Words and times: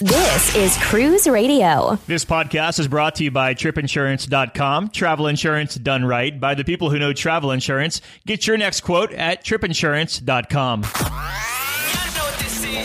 This 0.00 0.56
is 0.56 0.78
Cruise 0.78 1.28
Radio. 1.28 1.96
This 2.06 2.24
podcast 2.24 2.78
is 2.80 2.88
brought 2.88 3.16
to 3.16 3.24
you 3.24 3.30
by 3.30 3.52
tripinsurance.com. 3.52 4.88
Travel 4.88 5.26
insurance 5.26 5.74
done 5.74 6.06
right 6.06 6.40
by 6.40 6.54
the 6.54 6.64
people 6.64 6.88
who 6.88 6.98
know 6.98 7.12
travel 7.12 7.50
insurance. 7.50 8.00
Get 8.24 8.46
your 8.46 8.56
next 8.56 8.80
quote 8.80 9.12
at 9.12 9.44
tripinsurance.com. 9.44 10.80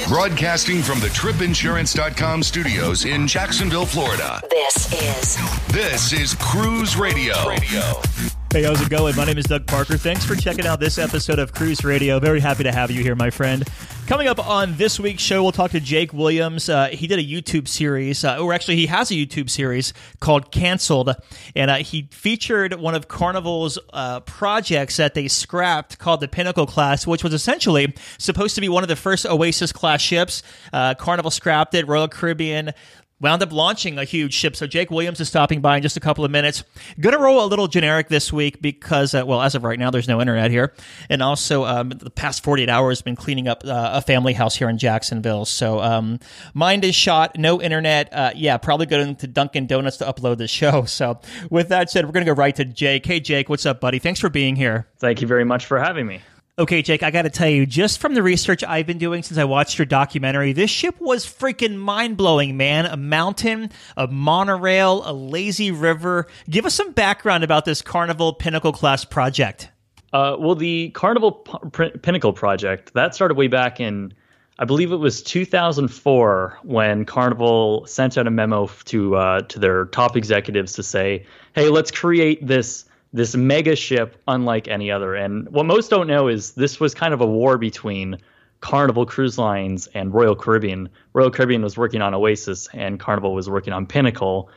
Broadcasting 0.10 0.82
from 0.82 1.00
the 1.00 1.08
tripinsurance.com 1.08 2.44
studios 2.44 3.06
in 3.06 3.28
Jacksonville, 3.28 3.86
Florida. 3.86 4.42
This 4.50 4.92
is 4.92 5.68
This 5.68 6.12
is 6.12 6.36
Cruise 6.36 6.98
Radio. 6.98 7.48
Radio. 7.48 8.35
Hey, 8.56 8.64
how's 8.64 8.82
it 8.82 8.90
going? 8.90 9.18
My 9.18 9.26
name 9.26 9.38
is 9.38 9.44
Doug 9.44 9.68
Parker. 9.68 9.98
Thanks 9.98 10.24
for 10.24 10.34
checking 10.34 10.66
out 10.66 10.80
this 10.80 10.98
episode 10.98 11.40
of 11.40 11.52
Cruise 11.52 11.84
Radio. 11.84 12.22
Very 12.22 12.40
happy 12.40 12.64
to 12.64 12.72
have 12.72 12.90
you 12.90 13.04
here, 13.04 13.14
my 13.14 13.30
friend. 13.30 13.68
Coming 14.08 14.30
up 14.30 14.40
on 14.40 14.78
this 14.78 14.98
week's 14.98 15.22
show, 15.22 15.44
we'll 15.44 15.52
talk 15.52 15.72
to 15.72 15.82
Jake 15.82 16.14
Williams. 16.14 16.70
Uh, 16.70 16.88
he 16.88 17.06
did 17.06 17.20
a 17.20 17.22
YouTube 17.22 17.68
series, 17.68 18.24
uh, 18.24 18.38
or 18.38 18.54
actually, 18.54 18.78
he 18.78 18.86
has 18.86 19.12
a 19.12 19.14
YouTube 19.14 19.50
series 19.50 19.92
called 20.22 20.54
Cancelled, 20.54 21.14
and 21.54 21.70
uh, 21.70 21.76
he 21.78 22.08
featured 22.14 22.76
one 22.76 22.96
of 22.96 23.10
Carnival's 23.10 23.78
uh, 23.92 24.22
projects 24.22 24.96
that 24.96 25.16
they 25.16 25.28
scrapped 25.28 26.00
called 26.00 26.22
the 26.22 26.30
Pinnacle 26.30 26.66
class, 26.66 27.06
which 27.06 27.26
was 27.26 27.34
essentially 27.34 27.94
supposed 28.20 28.56
to 28.56 28.62
be 28.62 28.70
one 28.70 28.84
of 28.84 28.88
the 28.88 28.96
first 28.96 29.26
Oasis 29.26 29.74
class 29.74 30.00
ships. 30.00 30.44
Uh, 30.72 30.94
Carnival 30.94 31.30
scrapped 31.30 31.74
it. 31.74 31.90
Royal 31.90 32.08
Caribbean 32.08 32.72
wound 33.20 33.42
up 33.42 33.52
launching 33.52 33.98
a 33.98 34.04
huge 34.04 34.34
ship. 34.34 34.56
So 34.56 34.68
Jake 34.68 34.92
Williams 34.92 35.20
is 35.20 35.28
stopping 35.28 35.62
by 35.62 35.78
in 35.78 35.84
just 35.84 35.98
a 35.98 36.00
couple 36.00 36.26
of 36.26 36.32
minutes. 36.32 36.64
Gonna 37.00 37.20
roll 37.20 37.44
a 37.44 37.48
little 37.48 37.68
generic 37.68 38.10
this 38.10 38.32
week 38.34 38.62
because, 38.62 39.14
uh, 39.14 39.24
well, 39.26 39.42
as 39.42 39.56
of 39.56 39.64
right 39.64 39.80
now, 39.80 39.90
there's 39.90 40.08
no 40.08 40.20
internet 40.20 40.52
here, 40.52 40.74
and 41.10 41.22
also 41.22 41.64
um, 41.66 41.90
the 41.90 42.10
past 42.10 42.44
48 42.44 42.70
hours 42.70 43.02
been 43.02 43.16
cleaning 43.16 43.48
up 43.48 43.64
uh, 43.66 43.92
a 43.94 44.02
family 44.02 44.34
house 44.34 44.56
here 44.56 44.70
in 44.70 44.78
Jacksonville. 44.78 45.46
So 45.46 45.80
um, 45.80 46.20
mind 46.54 46.84
is 46.84 46.96
shot, 46.96 47.38
no 47.38 47.62
internet. 47.62 48.14
Uh, 48.14 48.32
yeah, 48.36 48.58
probably 48.58 48.86
going 48.86 49.16
to 49.18 49.28
Dunkin' 49.28 49.68
Donuts 49.68 49.98
to 49.98 50.06
upload 50.06 50.38
the 50.38 50.48
show. 50.48 50.86
So 50.96 51.20
with 51.50 51.70
that 51.70 51.90
said, 51.90 52.06
we're 52.06 52.14
gonna 52.14 52.26
go 52.26 52.34
right 52.34 52.56
to 52.56 52.64
Jake. 52.64 53.06
Hey, 53.06 53.20
Jake, 53.20 53.50
what's 53.50 53.66
up, 53.66 53.82
buddy? 53.82 54.00
Thanks 54.00 54.20
for 54.20 54.30
being 54.30 54.56
here. 54.56 54.88
Thank 54.98 55.20
you 55.22 55.28
very 55.28 55.44
much 55.44 55.66
for 55.66 55.78
having 55.78 56.08
me. 56.08 56.22
Okay, 56.58 56.82
Jake, 56.82 57.04
I 57.04 57.12
got 57.12 57.24
to 57.24 57.30
tell 57.30 57.50
you, 57.50 57.66
just 57.66 58.00
from 58.00 58.14
the 58.14 58.24
research 58.24 58.64
I've 58.64 58.88
been 58.88 58.98
doing 58.98 59.24
since 59.24 59.38
I 59.38 59.44
watched 59.44 59.78
your 59.78 59.86
documentary, 59.86 60.54
this 60.54 60.72
ship 60.72 60.96
was 61.02 61.26
freaking 61.26 61.76
mind 61.76 62.16
blowing, 62.16 62.56
man. 62.56 62.86
A 62.86 62.96
mountain, 62.96 63.72
a 63.98 64.08
monorail, 64.08 65.04
a 65.06 65.12
lazy 65.12 65.72
river. 65.72 66.28
Give 66.50 66.66
us 66.66 66.74
some 66.74 66.94
background 66.94 67.44
about 67.44 67.66
this 67.66 67.82
Carnival 67.82 68.32
Pinnacle 68.32 68.72
class 68.72 69.04
project. 69.04 69.70
Uh, 70.14 70.38
well, 70.40 70.56
the 70.56 70.92
Carnival 70.92 71.34
P- 71.34 71.90
Pinnacle 71.90 72.32
project 72.32 72.94
that 72.94 73.14
started 73.14 73.36
way 73.36 73.48
back 73.48 73.82
in, 73.82 74.14
I 74.58 74.64
believe 74.64 74.94
it 74.94 74.96
was 74.96 75.22
2004 75.24 76.60
when 76.64 77.04
Carnival 77.04 77.86
sent 77.86 78.18
out 78.18 78.28
a 78.28 78.32
memo 78.32 78.70
to 78.86 79.16
uh, 79.18 79.42
to 79.42 79.60
their 79.60 79.86
top 79.88 80.16
executives 80.16 80.72
to 80.74 80.84
say, 80.84 81.26
"Hey, 81.54 81.68
let's 81.68 81.92
create 81.92 82.48
this." 82.48 82.86
This 83.16 83.34
mega 83.36 83.76
ship 83.76 84.22
unlike 84.28 84.68
any 84.68 84.92
other. 84.92 85.16
And 85.16 85.50
what 85.50 85.66
most 85.66 85.90
don't 85.90 86.08
know 86.08 86.28
is 86.28 86.52
this 86.52 86.80
was 86.82 86.94
kind 86.94 87.14
of 87.14 87.22
a 87.22 87.26
war 87.26 87.58
between 87.58 88.18
Carnival 88.60 89.06
Cruise 89.06 89.38
Lines 89.38 89.88
and 89.94 90.14
Royal 90.14 90.36
Caribbean. 90.36 90.90
Royal 91.14 91.32
Caribbean 91.32 91.62
was 91.62 91.78
working 91.78 92.02
on 92.02 92.14
Oasis 92.14 92.68
and 92.74 93.00
Carnival 93.00 93.34
was 93.34 93.50
working 93.50 93.72
on 93.72 93.86
Pinnacle. 93.86 94.50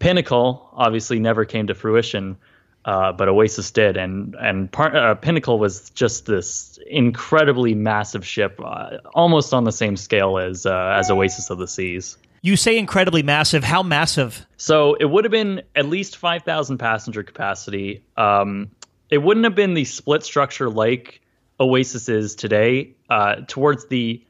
Pinnacle 0.00 0.68
obviously 0.72 1.20
never 1.20 1.44
came 1.44 1.68
to 1.68 1.74
fruition, 1.74 2.36
uh, 2.84 3.12
but 3.12 3.28
Oasis 3.28 3.70
did, 3.70 3.96
and 3.96 4.34
and 4.40 4.72
par- 4.72 4.96
uh, 4.96 5.14
Pinnacle 5.14 5.58
was 5.58 5.90
just 5.90 6.26
this 6.26 6.78
incredibly 6.88 7.74
massive 7.74 8.26
ship, 8.26 8.58
uh, 8.64 8.96
almost 9.14 9.52
on 9.52 9.64
the 9.64 9.72
same 9.72 9.96
scale 9.96 10.38
as 10.38 10.64
uh, 10.64 10.96
as 10.98 11.10
Oasis 11.10 11.50
of 11.50 11.58
the 11.58 11.68
Seas. 11.68 12.16
You 12.42 12.56
say 12.56 12.78
incredibly 12.78 13.22
massive. 13.22 13.64
How 13.64 13.82
massive? 13.82 14.46
So 14.56 14.94
it 14.94 15.04
would 15.04 15.24
have 15.24 15.32
been 15.32 15.62
at 15.76 15.86
least 15.86 16.16
5,000 16.16 16.78
passenger 16.78 17.22
capacity. 17.22 18.02
Um, 18.16 18.70
it 19.10 19.18
wouldn't 19.18 19.44
have 19.44 19.54
been 19.54 19.74
the 19.74 19.84
split 19.84 20.22
structure 20.22 20.70
like 20.70 21.20
Oasis 21.58 22.08
is 22.08 22.34
today. 22.34 22.94
Uh, 23.10 23.36
towards 23.46 23.86
the 23.86 24.24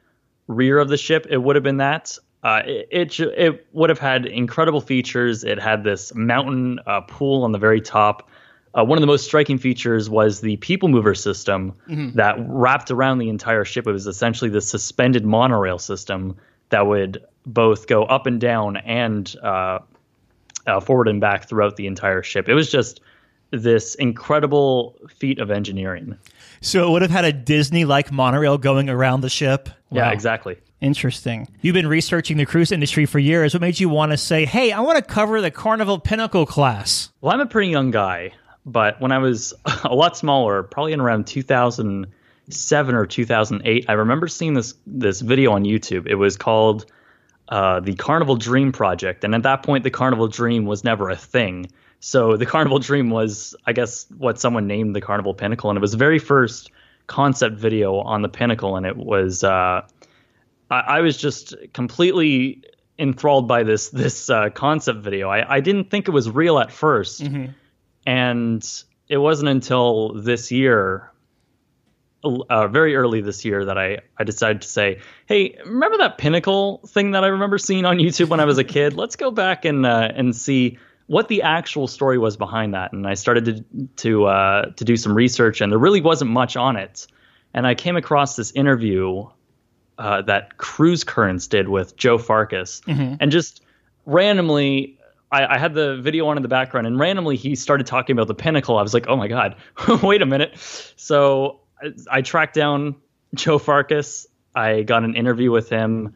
rear 0.49 0.79
of 0.79 0.89
the 0.89 0.97
ship, 0.97 1.27
it 1.31 1.39
would 1.39 1.55
have 1.55 1.63
been 1.63 1.77
that. 1.77 2.19
Uh, 2.43 2.63
it, 2.65 3.21
it, 3.21 3.21
it 3.21 3.67
would 3.73 3.91
have 3.91 3.99
had 3.99 4.27
incredible 4.27 4.81
features. 4.81 5.45
It 5.45 5.61
had 5.61 5.85
this 5.85 6.13
mountain 6.15 6.81
uh, 6.87 7.03
pool 7.03 7.45
on 7.45 7.53
the 7.53 7.59
very 7.59 7.81
top. 7.81 8.29
Uh, 8.73 8.85
one 8.85 8.97
of 8.97 9.01
the 9.01 9.07
most 9.07 9.25
striking 9.25 9.59
features 9.59 10.09
was 10.09 10.41
the 10.41 10.57
people 10.57 10.89
mover 10.89 11.15
system 11.15 11.75
mm-hmm. 11.89 12.17
that 12.17 12.37
wrapped 12.39 12.91
around 12.91 13.19
the 13.19 13.29
entire 13.29 13.65
ship. 13.65 13.87
It 13.87 13.93
was 13.93 14.07
essentially 14.07 14.51
the 14.51 14.61
suspended 14.61 15.25
monorail 15.25 15.79
system 15.79 16.37
that 16.71 16.87
would 16.87 17.25
both 17.55 17.87
go 17.87 18.05
up 18.05 18.27
and 18.27 18.41
down 18.41 18.77
and 18.79 19.35
uh, 19.43 19.81
uh, 20.67 20.81
forward 20.81 21.09
and 21.09 21.21
back 21.21 21.49
throughout 21.49 21.77
the 21.77 21.87
entire 21.87 22.23
ship. 22.23 22.49
It 22.49 22.55
was 22.55 22.71
just 22.71 23.01
this 23.51 23.95
incredible 23.97 24.97
feat 25.09 25.39
of 25.39 25.51
engineering. 25.51 26.17
So 26.61 26.89
it 26.89 26.91
would 26.93 27.03
have 27.03 27.11
had 27.11 27.25
a 27.25 27.33
Disney 27.33 27.85
like 27.85 28.13
monorail 28.13 28.59
going 28.59 28.89
around 28.89 29.23
the 29.23 29.31
ship? 29.31 29.69
Wow. 29.91 30.03
Yeah, 30.03 30.13
exactly. 30.13 30.59
Interesting. 30.81 31.49
You've 31.61 31.75
been 31.75 31.89
researching 31.89 32.37
the 32.37 32.47
cruise 32.47 32.73
industry 32.73 33.07
for 33.07 33.19
years. 33.19 33.55
What 33.55 33.61
made 33.61 33.79
you 33.81 33.89
want 33.89 34.13
to 34.13 34.17
say, 34.17 34.45
hey, 34.45 34.73
I 34.73 34.81
want 34.81 34.97
to 34.97 35.03
cover 35.05 35.41
the 35.41 35.51
Carnival 35.51 35.99
Pinnacle 35.99 36.47
class? 36.47 37.11
Well, 37.21 37.33
I'm 37.33 37.41
a 37.41 37.47
pretty 37.47 37.69
young 37.69 37.91
guy, 37.91 38.33
but 38.65 39.01
when 39.01 39.13
I 39.13 39.19
was 39.19 39.53
a 39.85 39.95
lot 39.95 40.17
smaller, 40.17 40.63
probably 40.63 40.93
in 40.93 41.01
around 41.01 41.27
2007 41.27 42.95
or 42.95 43.07
2008, 43.07 43.85
I 43.89 43.93
remember 43.93 44.29
seeing 44.29 44.55
this 44.55 44.75
this 44.87 45.21
video 45.21 45.53
on 45.53 45.65
YouTube. 45.65 46.07
It 46.07 46.15
was 46.15 46.37
called 46.37 46.87
uh, 47.51 47.81
the 47.81 47.95
Carnival 47.95 48.37
Dream 48.37 48.71
Project. 48.73 49.25
And 49.25 49.35
at 49.35 49.43
that 49.43 49.63
point, 49.65 49.85
the 49.85 49.91
Carnival 49.91 50.29
Dream 50.29 50.67
was 50.67 50.85
never 50.85 51.11
a 51.11 51.17
thing. 51.17 51.71
So 51.99 52.37
the 52.37 52.47
Carnival 52.47 52.79
Dream 52.79 53.11
was, 53.11 53.55
I 53.67 53.73
guess, 53.73 54.07
what 54.17 54.41
someone 54.41 54.67
named 54.67 54.95
the 54.95 55.01
Carnival 55.01 55.35
Pinnacle. 55.35 55.69
And 55.69 55.77
it 55.77 55.81
was 55.81 55.93
the 55.93 55.99
very 55.99 56.21
first 56.21 56.71
concept 57.09 57.57
video 57.57 57.97
on 57.97 58.23
the 58.23 58.29
Pinnacle. 58.29 58.77
And 58.77 58.87
it 58.87 58.97
was, 58.97 59.43
uh, 59.43 59.83
I, 60.71 60.81
I, 60.81 61.01
was 61.01 61.17
just 61.17 61.55
completely 61.73 62.63
enthralled 62.99 63.49
by 63.49 63.65
this 63.65 63.89
this 63.89 64.31
uh, 64.31 64.51
concept 64.51 65.01
video. 65.01 65.29
I, 65.29 65.57
I 65.57 65.61
didn't 65.61 65.91
think 65.91 66.07
it 66.07 66.13
was 66.13 66.31
real 66.31 66.59
at 66.59 66.69
1st 66.69 67.29
mm-hmm. 67.29 67.53
And 68.07 68.83
it 69.09 69.19
wasn't 69.19 69.51
until 69.51 70.15
this 70.15 70.51
year 70.51 71.10
uh, 72.25 72.69
very 72.69 72.97
early 72.97 73.21
this 73.21 73.45
year 73.45 73.65
that 73.65 73.79
I, 73.79 73.99
I 74.19 74.25
decided 74.25 74.63
to 74.63 74.69
say, 74.69 75.01
hey, 75.27 75.59
remember 75.65 75.99
that 75.99 76.19
pinnacle 76.19 76.79
thing 76.89 77.13
that 77.13 77.25
I 77.25 77.29
remember 77.29 77.59
seeing 77.59 77.85
on 77.85 77.97
YouTube 77.99 78.29
when 78.29 78.41
I 78.41 78.45
was 78.45 78.59
a 78.59 78.65
kid? 78.65 78.95
Let's 78.95 79.17
go 79.17 79.31
back 79.31 79.65
and 79.65 79.87
uh, 79.87 80.11
and 80.15 80.35
see 80.35 80.79
what 81.07 81.29
the 81.29 81.43
actual 81.43 81.89
story 81.89 82.19
was 82.19 82.37
behind 82.37 82.75
that. 82.75 82.93
And 82.93 83.07
I 83.07 83.15
started 83.15 83.45
to 83.45 83.89
to 83.97 84.27
uh, 84.27 84.71
to 84.73 84.85
do 84.85 84.97
some 84.97 85.15
research, 85.15 85.61
and 85.61 85.73
there 85.73 85.79
really 85.79 86.01
wasn't 86.01 86.31
much 86.31 86.57
on 86.57 86.77
it. 86.77 87.07
And 87.53 87.67
I 87.67 87.75
came 87.75 87.97
across 87.97 88.37
this 88.37 88.53
interview 88.53 89.27
uh, 89.99 90.23
that 90.23 90.57
Cruise 90.57 91.05
Currents 91.05 91.47
did 91.47 91.69
with 91.69 91.97
Joe 91.97 92.19
Farcus, 92.19 92.83
mm-hmm. 92.85 93.15
and 93.19 93.33
just 93.33 93.63
randomly 94.07 94.99
I, 95.33 95.55
I, 95.55 95.59
had 95.59 95.75
the 95.75 95.97
video 95.97 96.27
on 96.27 96.37
in 96.37 96.43
the 96.43 96.49
background, 96.49 96.87
and 96.87 96.99
randomly 96.99 97.37
he 97.37 97.55
started 97.55 97.87
talking 97.87 98.15
about 98.15 98.27
the 98.27 98.35
pinnacle. 98.35 98.79
I 98.79 98.83
was 98.83 98.95
like, 98.95 99.07
oh 99.09 99.17
my 99.17 99.29
god, 99.29 99.57
wait 100.03 100.23
a 100.23 100.27
minute. 100.27 100.59
So 100.97 101.60
I 102.11 102.23
tracked 102.23 102.55
down 102.55 102.97
Joe 103.35 103.59
Farcus. 103.59 104.27
I 104.55 104.83
got 104.83 105.05
an 105.05 105.15
interview 105.15 105.51
with 105.51 105.69
him, 105.69 106.15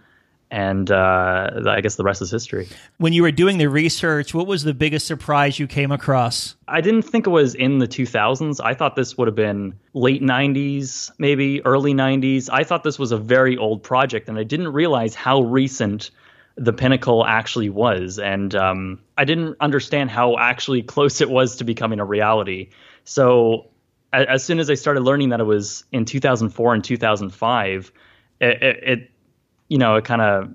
and 0.51 0.91
uh, 0.91 1.63
I 1.67 1.81
guess 1.81 1.97
the 1.97 2.05
rest 2.05 2.23
is 2.23 2.31
history. 2.31 2.69
When 2.99 3.13
you 3.13 3.23
were 3.23 3.31
doing 3.31 3.59
the 3.59 3.69
research, 3.69 4.35
what 4.35 4.47
was 4.47 4.65
the 4.65 4.75
biggest 4.75 5.07
surprise 5.07 5.59
you 5.59 5.67
came 5.67 5.93
across? 5.93 6.57
I 6.67 6.81
didn't 6.81 7.03
think 7.03 7.27
it 7.27 7.31
was 7.31 7.55
in 7.55 7.79
the 7.79 7.89
2000s. 7.89 8.61
I 8.63 8.75
thought 8.75 8.97
this 8.97 9.17
would 9.17 9.29
have 9.29 9.35
been 9.37 9.75
late 9.95 10.23
90s, 10.23 11.11
maybe 11.19 11.65
early 11.65 11.95
90s. 11.95 12.49
I 12.53 12.65
thought 12.65 12.83
this 12.83 12.99
was 12.99 13.13
a 13.13 13.19
very 13.19 13.57
old 13.57 13.83
project, 13.83 14.29
and 14.29 14.39
I 14.39 14.45
didn't 14.45 14.69
realize 14.69 15.15
how 15.15 15.43
recent 15.43 16.11
the 16.57 16.73
pinnacle 16.73 17.25
actually 17.25 17.71
was. 17.71 18.19
And 18.19 18.55
um, 18.55 19.01
I 19.19 19.25
didn't 19.25 19.57
understand 19.60 20.10
how 20.10 20.39
actually 20.39 20.83
close 20.83 21.21
it 21.21 21.31
was 21.31 21.57
to 21.57 21.65
becoming 21.65 22.01
a 22.01 22.05
reality. 22.05 22.71
So 23.05 23.71
as 24.22 24.45
soon 24.45 24.59
as 24.59 24.71
I 24.71 24.75
started 24.75 25.03
learning 25.03 25.31
that 25.31 25.41
it 25.41 25.45
was 25.45 25.84
in 25.93 26.05
2004 26.05 26.75
and 26.75 26.84
2005, 26.84 27.93
it, 28.41 28.63
it, 28.63 28.83
it 28.83 29.11
you 29.69 29.78
know, 29.78 29.97
it 29.97 30.05
kind 30.05 30.22
of 30.22 30.55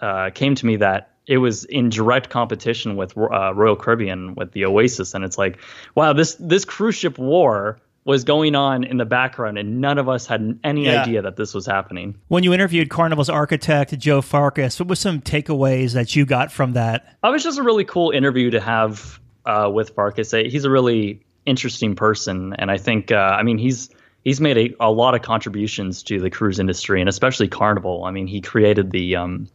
uh, 0.00 0.30
came 0.30 0.54
to 0.54 0.66
me 0.66 0.76
that 0.76 1.10
it 1.26 1.38
was 1.38 1.64
in 1.64 1.90
direct 1.90 2.30
competition 2.30 2.96
with 2.96 3.16
uh, 3.16 3.54
Royal 3.54 3.76
Caribbean 3.76 4.34
with 4.34 4.52
the 4.52 4.64
Oasis, 4.64 5.14
and 5.14 5.24
it's 5.24 5.38
like, 5.38 5.58
wow, 5.94 6.12
this 6.12 6.34
this 6.40 6.64
cruise 6.64 6.96
ship 6.96 7.18
war 7.18 7.78
was 8.04 8.24
going 8.24 8.54
on 8.54 8.82
in 8.82 8.96
the 8.96 9.04
background, 9.04 9.58
and 9.58 9.80
none 9.80 9.98
of 9.98 10.08
us 10.08 10.26
had 10.26 10.58
any 10.64 10.86
yeah. 10.86 11.02
idea 11.02 11.22
that 11.22 11.36
this 11.36 11.52
was 11.52 11.66
happening. 11.66 12.18
When 12.28 12.42
you 12.42 12.54
interviewed 12.54 12.88
Carnival's 12.88 13.28
architect 13.28 13.96
Joe 13.98 14.22
Farcus, 14.22 14.80
what 14.80 14.88
were 14.88 14.96
some 14.96 15.20
takeaways 15.20 15.92
that 15.92 16.16
you 16.16 16.24
got 16.24 16.50
from 16.50 16.72
that? 16.72 17.16
It 17.22 17.28
was 17.28 17.44
just 17.44 17.58
a 17.58 17.62
really 17.62 17.84
cool 17.84 18.10
interview 18.10 18.50
to 18.50 18.60
have 18.60 19.20
uh, 19.44 19.70
with 19.72 19.94
Farcus. 19.94 20.50
He's 20.50 20.64
a 20.64 20.70
really 20.70 21.22
interesting 21.46 21.94
person, 21.94 22.54
and 22.54 22.70
I 22.70 22.78
think 22.78 23.10
uh, 23.10 23.36
I 23.38 23.42
mean 23.42 23.58
he's 23.58 23.90
he's 24.24 24.40
made 24.40 24.58
a, 24.58 24.74
a 24.80 24.90
lot 24.90 25.14
of 25.14 25.22
contributions 25.22 26.02
to 26.04 26.20
the 26.20 26.30
cruise 26.30 26.58
industry 26.58 27.00
and 27.00 27.08
especially 27.08 27.48
Carnival. 27.48 28.04
I 28.04 28.10
mean, 28.10 28.26
he 28.26 28.40
created 28.40 28.90
the 28.90 29.16
um, 29.16 29.48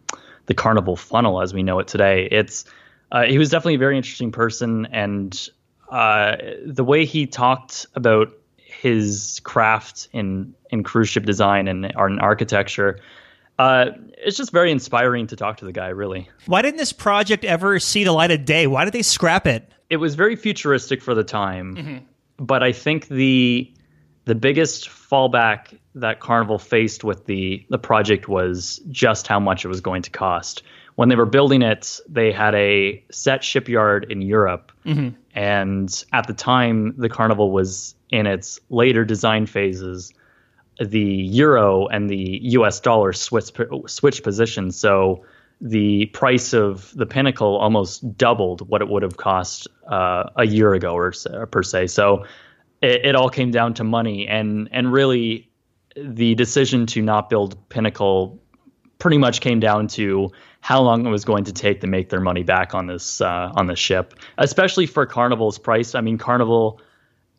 the 0.48 0.54
Carnival 0.54 0.96
funnel 0.96 1.42
as 1.42 1.54
we 1.54 1.64
know 1.64 1.80
it 1.80 1.88
today. 1.88 2.28
It's 2.32 2.66
uh, 3.12 3.24
he 3.24 3.38
was 3.38 3.50
definitely 3.50 3.76
a 3.76 3.80
very 3.80 3.98
interesting 3.98 4.32
person, 4.32 4.88
and 4.88 5.50
uh, 5.90 6.38
the 6.66 6.84
way 6.84 7.06
he 7.06 7.28
talked 7.28 7.86
about 7.96 8.34
his 8.58 9.40
craft 9.44 10.08
in 10.12 10.54
in 10.70 10.84
cruise 10.84 11.10
ship 11.10 11.26
design 11.26 11.68
and 11.68 11.92
art 11.96 12.12
and 12.12 12.20
architecture. 12.20 13.00
Uh, 13.58 13.92
it's 14.18 14.36
just 14.36 14.52
very 14.52 14.70
inspiring 14.70 15.28
to 15.28 15.36
talk 15.38 15.58
to 15.58 15.66
the 15.66 15.72
guy, 15.72 15.88
really. 15.88 16.28
Why 16.46 16.62
didn't 16.62 16.76
this 16.76 16.92
project 16.92 17.46
ever 17.46 17.80
see 17.80 18.04
the 18.04 18.12
light 18.12 18.32
of 18.32 18.44
day? 18.44 18.68
Why 18.68 18.84
did 18.84 18.92
they 18.92 19.02
scrap 19.02 19.48
it? 19.48 19.72
It 19.90 19.98
was 19.98 20.16
very 20.16 20.36
futuristic 20.36 21.02
for 21.02 21.14
the 21.14 21.24
time, 21.24 21.76
mm-hmm. 21.76 21.98
but 22.44 22.64
I 22.64 22.72
think 22.72 23.08
the 23.08 23.72
the 24.26 24.36
biggest 24.36 24.90
fallback 24.90 25.78
that 25.94 26.20
Carnival 26.20 26.58
faced 26.58 27.04
with 27.04 27.26
the 27.26 27.66
the 27.70 27.78
project 27.78 28.28
was 28.28 28.82
just 28.90 29.28
how 29.28 29.40
much 29.40 29.64
it 29.64 29.68
was 29.68 29.82
going 29.82 30.02
to 30.04 30.10
cost. 30.10 30.64
When 30.96 31.10
they 31.10 31.16
were 31.16 31.26
building 31.26 31.62
it, 31.62 32.00
they 32.08 32.32
had 32.32 32.56
a 32.56 33.04
set 33.12 33.44
shipyard 33.44 34.08
in 34.10 34.22
Europe, 34.22 34.72
mm-hmm. 34.86 35.10
and 35.36 36.04
at 36.14 36.28
the 36.28 36.34
time, 36.34 36.96
the 36.98 37.10
Carnival 37.10 37.52
was 37.52 37.96
in 38.10 38.26
its 38.26 38.60
later 38.70 39.06
design 39.06 39.46
phases. 39.46 40.14
The 40.80 41.00
euro 41.00 41.88
and 41.88 42.10
the 42.10 42.40
U.S. 42.44 42.82
dollar 42.82 43.14
switched 43.14 43.58
switched 43.88 44.24
positions, 44.24 44.78
so 44.78 45.24
the 45.62 46.07
price 46.07 46.54
of 46.54 46.92
the 46.96 47.06
Pinnacle 47.06 47.57
almost 47.57 48.18
doubled 48.18 48.68
what 48.68 48.81
it 48.81 48.90
would 48.90 49.04
have 49.04 49.18
cost 49.18 49.68
uh, 49.90 50.30
a 50.36 50.46
year 50.46 50.74
ago 50.74 50.96
or 50.96 51.12
per 51.52 51.63
se. 51.63 51.88
So 51.88 52.25
it, 52.81 53.06
it 53.06 53.16
all 53.16 53.30
came 53.30 53.52
down 53.52 53.74
to 53.75 53.84
money, 53.84 54.28
and 54.28 54.69
and 54.72 54.92
really 54.92 55.50
the 55.96 56.36
decision 56.36 56.86
to 56.88 57.02
not 57.02 57.30
build 57.30 57.69
Pinnacle 57.69 58.42
pretty 59.00 59.18
much 59.18 59.42
came 59.42 59.60
down 59.60 59.88
to 59.88 60.31
how 60.62 60.81
long 60.81 61.06
it 61.06 61.10
was 61.10 61.25
going 61.25 61.44
to 61.46 61.54
take 61.54 61.81
to 61.81 61.88
make 61.88 62.10
their 62.10 62.19
money 62.19 62.44
back 62.44 62.74
on 62.74 62.88
this 62.88 63.22
uh, 63.22 63.51
on 63.56 63.68
the 63.68 63.75
ship, 63.75 64.13
especially 64.38 64.86
for 64.86 65.06
Carnival's 65.06 65.58
price. 65.58 65.96
I 65.96 66.01
mean, 66.01 66.18
Carnival 66.18 66.81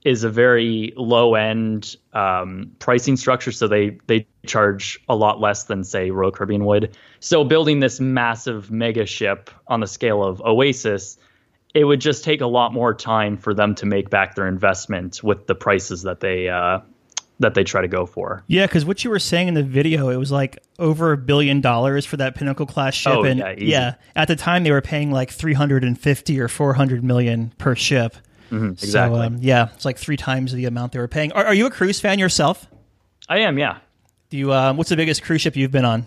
is 0.06 0.24
a 0.24 0.30
very 0.30 0.92
low 0.96 1.34
end 1.34 1.96
um, 2.12 2.70
pricing 2.78 3.16
structure, 3.16 3.52
so 3.52 3.68
they 3.68 3.98
they 4.06 4.26
charge 4.46 4.98
a 5.08 5.16
lot 5.16 5.40
less 5.40 5.64
than 5.64 5.84
say 5.84 6.10
Royal 6.10 6.30
Caribbean 6.30 6.64
would. 6.64 6.96
So 7.20 7.44
building 7.44 7.80
this 7.80 8.00
massive 8.00 8.70
mega 8.70 9.04
ship 9.04 9.50
on 9.66 9.80
the 9.80 9.86
scale 9.86 10.22
of 10.22 10.40
Oasis 10.40 11.18
it 11.76 11.84
would 11.84 12.00
just 12.00 12.24
take 12.24 12.40
a 12.40 12.46
lot 12.46 12.72
more 12.72 12.94
time 12.94 13.36
for 13.36 13.52
them 13.52 13.74
to 13.74 13.84
make 13.84 14.08
back 14.08 14.34
their 14.34 14.48
investment 14.48 15.22
with 15.22 15.46
the 15.46 15.54
prices 15.54 16.02
that 16.02 16.20
they 16.20 16.48
uh, 16.48 16.80
that 17.38 17.52
they 17.52 17.64
try 17.64 17.82
to 17.82 17.88
go 17.88 18.06
for. 18.06 18.42
Yeah, 18.46 18.64
because 18.64 18.86
what 18.86 19.04
you 19.04 19.10
were 19.10 19.18
saying 19.18 19.48
in 19.48 19.54
the 19.54 19.62
video, 19.62 20.08
it 20.08 20.16
was 20.16 20.32
like 20.32 20.58
over 20.78 21.12
a 21.12 21.18
billion 21.18 21.60
dollars 21.60 22.06
for 22.06 22.16
that 22.16 22.34
Pinnacle 22.34 22.64
class 22.64 22.94
ship, 22.94 23.12
oh, 23.14 23.24
and 23.24 23.40
yeah, 23.40 23.54
yeah, 23.58 23.94
at 24.14 24.26
the 24.26 24.36
time 24.36 24.64
they 24.64 24.70
were 24.70 24.80
paying 24.80 25.10
like 25.10 25.30
three 25.30 25.52
hundred 25.52 25.84
and 25.84 26.00
fifty 26.00 26.40
or 26.40 26.48
four 26.48 26.72
hundred 26.72 27.04
million 27.04 27.52
per 27.58 27.74
ship. 27.74 28.16
Mm-hmm, 28.50 28.70
exactly. 28.70 29.18
So, 29.18 29.26
um, 29.26 29.38
yeah, 29.40 29.68
it's 29.74 29.84
like 29.84 29.98
three 29.98 30.16
times 30.16 30.52
the 30.52 30.66
amount 30.66 30.92
they 30.92 30.98
were 30.98 31.08
paying. 31.08 31.32
Are, 31.32 31.46
are 31.46 31.54
you 31.54 31.66
a 31.66 31.70
cruise 31.70 32.00
fan 32.00 32.18
yourself? 32.18 32.66
I 33.28 33.38
am. 33.38 33.58
Yeah. 33.58 33.78
Do 34.30 34.36
you? 34.36 34.52
Um, 34.52 34.76
what's 34.76 34.90
the 34.90 34.96
biggest 34.96 35.22
cruise 35.22 35.40
ship 35.40 35.56
you've 35.56 35.70
been 35.70 35.84
on? 35.84 36.06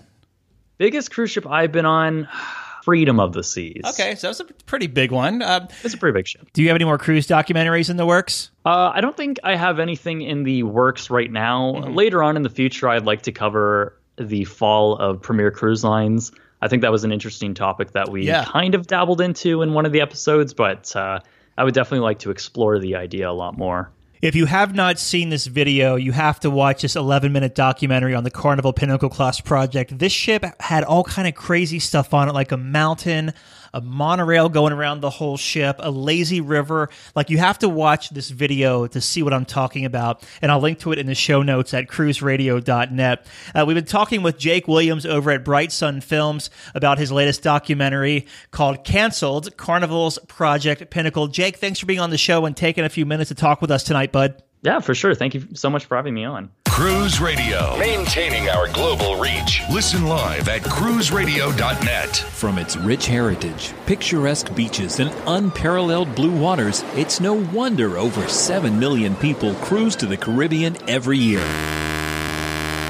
Biggest 0.77 1.11
cruise 1.11 1.31
ship 1.31 1.45
I've 1.47 1.71
been 1.71 1.85
on. 1.85 2.27
Freedom 2.83 3.19
of 3.19 3.33
the 3.33 3.43
Seas. 3.43 3.83
Okay, 3.85 4.15
so 4.15 4.27
that's 4.27 4.39
a 4.39 4.45
pretty 4.45 4.87
big 4.87 5.11
one. 5.11 5.41
Uh, 5.43 5.67
it's 5.83 5.93
a 5.93 5.97
pretty 5.97 6.17
big 6.17 6.25
ship. 6.25 6.47
Do 6.53 6.63
you 6.63 6.69
have 6.69 6.75
any 6.75 6.85
more 6.85 6.97
cruise 6.97 7.27
documentaries 7.27 7.89
in 7.89 7.97
the 7.97 8.05
works? 8.05 8.49
Uh, 8.65 8.91
I 8.95 9.01
don't 9.01 9.15
think 9.15 9.37
I 9.43 9.55
have 9.57 9.79
anything 9.79 10.21
in 10.21 10.43
the 10.43 10.63
works 10.63 11.09
right 11.09 11.29
now. 11.29 11.73
Mm-hmm. 11.73 11.93
Later 11.93 12.23
on 12.23 12.35
in 12.37 12.41
the 12.41 12.49
future, 12.49 12.87
I'd 12.89 13.05
like 13.05 13.23
to 13.23 13.31
cover 13.31 13.99
the 14.17 14.45
fall 14.45 14.95
of 14.95 15.21
Premier 15.21 15.51
Cruise 15.51 15.83
Lines. 15.83 16.31
I 16.61 16.67
think 16.67 16.81
that 16.81 16.91
was 16.91 17.03
an 17.03 17.11
interesting 17.11 17.53
topic 17.53 17.91
that 17.91 18.09
we 18.09 18.25
yeah. 18.25 18.45
kind 18.45 18.75
of 18.75 18.87
dabbled 18.87 19.21
into 19.21 19.61
in 19.61 19.73
one 19.73 19.85
of 19.85 19.91
the 19.91 20.01
episodes, 20.01 20.53
but 20.53 20.95
uh, 20.95 21.19
I 21.59 21.65
would 21.65 21.73
definitely 21.73 22.05
like 22.05 22.19
to 22.19 22.31
explore 22.31 22.79
the 22.79 22.95
idea 22.95 23.29
a 23.29 23.33
lot 23.33 23.57
more. 23.57 23.91
If 24.21 24.33
you 24.33 24.45
have 24.45 24.73
not 24.73 24.97
seen 24.97 25.27
this 25.29 25.45
video, 25.45 25.97
you 25.97 26.13
have 26.13 26.39
to 26.39 26.49
watch 26.49 26.83
this 26.83 26.95
11 26.95 27.33
minute 27.33 27.53
documentary 27.53 28.15
on 28.15 28.23
the 28.23 28.31
Carnival 28.31 28.71
Pinnacle 28.71 29.09
Class 29.09 29.41
project. 29.41 29.99
This 29.99 30.13
ship 30.13 30.45
had 30.61 30.85
all 30.85 31.03
kind 31.03 31.27
of 31.27 31.35
crazy 31.35 31.79
stuff 31.79 32.13
on 32.13 32.29
it, 32.29 32.33
like 32.33 32.53
a 32.53 32.57
mountain, 32.57 33.33
a 33.73 33.81
monorail 33.81 34.49
going 34.49 34.73
around 34.73 35.01
the 35.01 35.09
whole 35.09 35.37
ship, 35.37 35.77
a 35.79 35.91
lazy 35.91 36.41
river. 36.41 36.89
Like 37.15 37.29
you 37.29 37.37
have 37.37 37.59
to 37.59 37.69
watch 37.69 38.09
this 38.09 38.29
video 38.29 38.87
to 38.87 39.01
see 39.01 39.23
what 39.23 39.33
I'm 39.33 39.45
talking 39.45 39.85
about. 39.85 40.23
And 40.41 40.51
I'll 40.51 40.59
link 40.59 40.79
to 40.79 40.91
it 40.91 40.99
in 40.99 41.07
the 41.07 41.15
show 41.15 41.41
notes 41.41 41.73
at 41.73 41.87
cruiseradio.net. 41.87 43.25
Uh, 43.55 43.65
we've 43.67 43.75
been 43.75 43.85
talking 43.85 44.21
with 44.21 44.37
Jake 44.37 44.67
Williams 44.67 45.05
over 45.05 45.31
at 45.31 45.43
Bright 45.43 45.71
Sun 45.71 46.01
Films 46.01 46.49
about 46.73 46.97
his 46.97 47.11
latest 47.11 47.43
documentary 47.43 48.27
called 48.51 48.83
Cancelled 48.83 49.55
Carnival's 49.57 50.19
Project 50.27 50.89
Pinnacle. 50.89 51.27
Jake, 51.27 51.57
thanks 51.57 51.79
for 51.79 51.85
being 51.85 51.99
on 51.99 52.09
the 52.09 52.17
show 52.17 52.45
and 52.45 52.55
taking 52.55 52.83
a 52.83 52.89
few 52.89 53.05
minutes 53.05 53.29
to 53.29 53.35
talk 53.35 53.61
with 53.61 53.71
us 53.71 53.83
tonight, 53.83 54.11
bud. 54.11 54.41
Yeah, 54.61 54.79
for 54.79 54.93
sure. 54.93 55.15
Thank 55.15 55.35
you 55.35 55.47
so 55.53 55.69
much 55.69 55.85
for 55.85 55.95
having 55.95 56.13
me 56.13 56.25
on. 56.25 56.51
Cruise 56.79 57.19
Radio, 57.19 57.77
maintaining 57.77 58.47
our 58.47 58.69
global 58.69 59.19
reach. 59.19 59.61
Listen 59.69 60.05
live 60.05 60.47
at 60.47 60.61
cruiseradio.net. 60.61 62.15
From 62.15 62.57
its 62.57 62.77
rich 62.77 63.05
heritage, 63.05 63.73
picturesque 63.85 64.55
beaches, 64.55 65.01
and 65.01 65.13
unparalleled 65.27 66.15
blue 66.15 66.31
waters, 66.31 66.85
it's 66.95 67.19
no 67.19 67.33
wonder 67.33 67.97
over 67.97 68.25
7 68.29 68.79
million 68.79 69.13
people 69.17 69.55
cruise 69.55 69.93
to 69.97 70.05
the 70.05 70.15
Caribbean 70.15 70.77
every 70.89 71.17
year. 71.17 71.43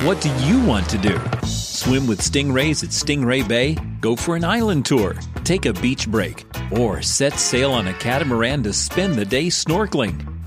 What 0.05 0.21
do 0.21 0.29
you 0.45 0.63
want 0.63 0.87
to 0.91 0.99
do? 0.99 1.19
Swim 1.47 2.05
with 2.05 2.21
stingrays 2.21 2.83
at 2.83 2.91
Stingray 2.91 3.47
Bay? 3.47 3.75
Go 4.01 4.15
for 4.15 4.35
an 4.35 4.43
island 4.43 4.85
tour? 4.85 5.15
Take 5.43 5.65
a 5.65 5.73
beach 5.73 6.07
break? 6.07 6.45
Or 6.69 7.01
set 7.01 7.39
sail 7.39 7.71
on 7.71 7.87
a 7.87 7.93
catamaran 7.93 8.61
to 8.63 8.71
spend 8.71 9.15
the 9.15 9.25
day 9.25 9.47
snorkeling? 9.47 10.28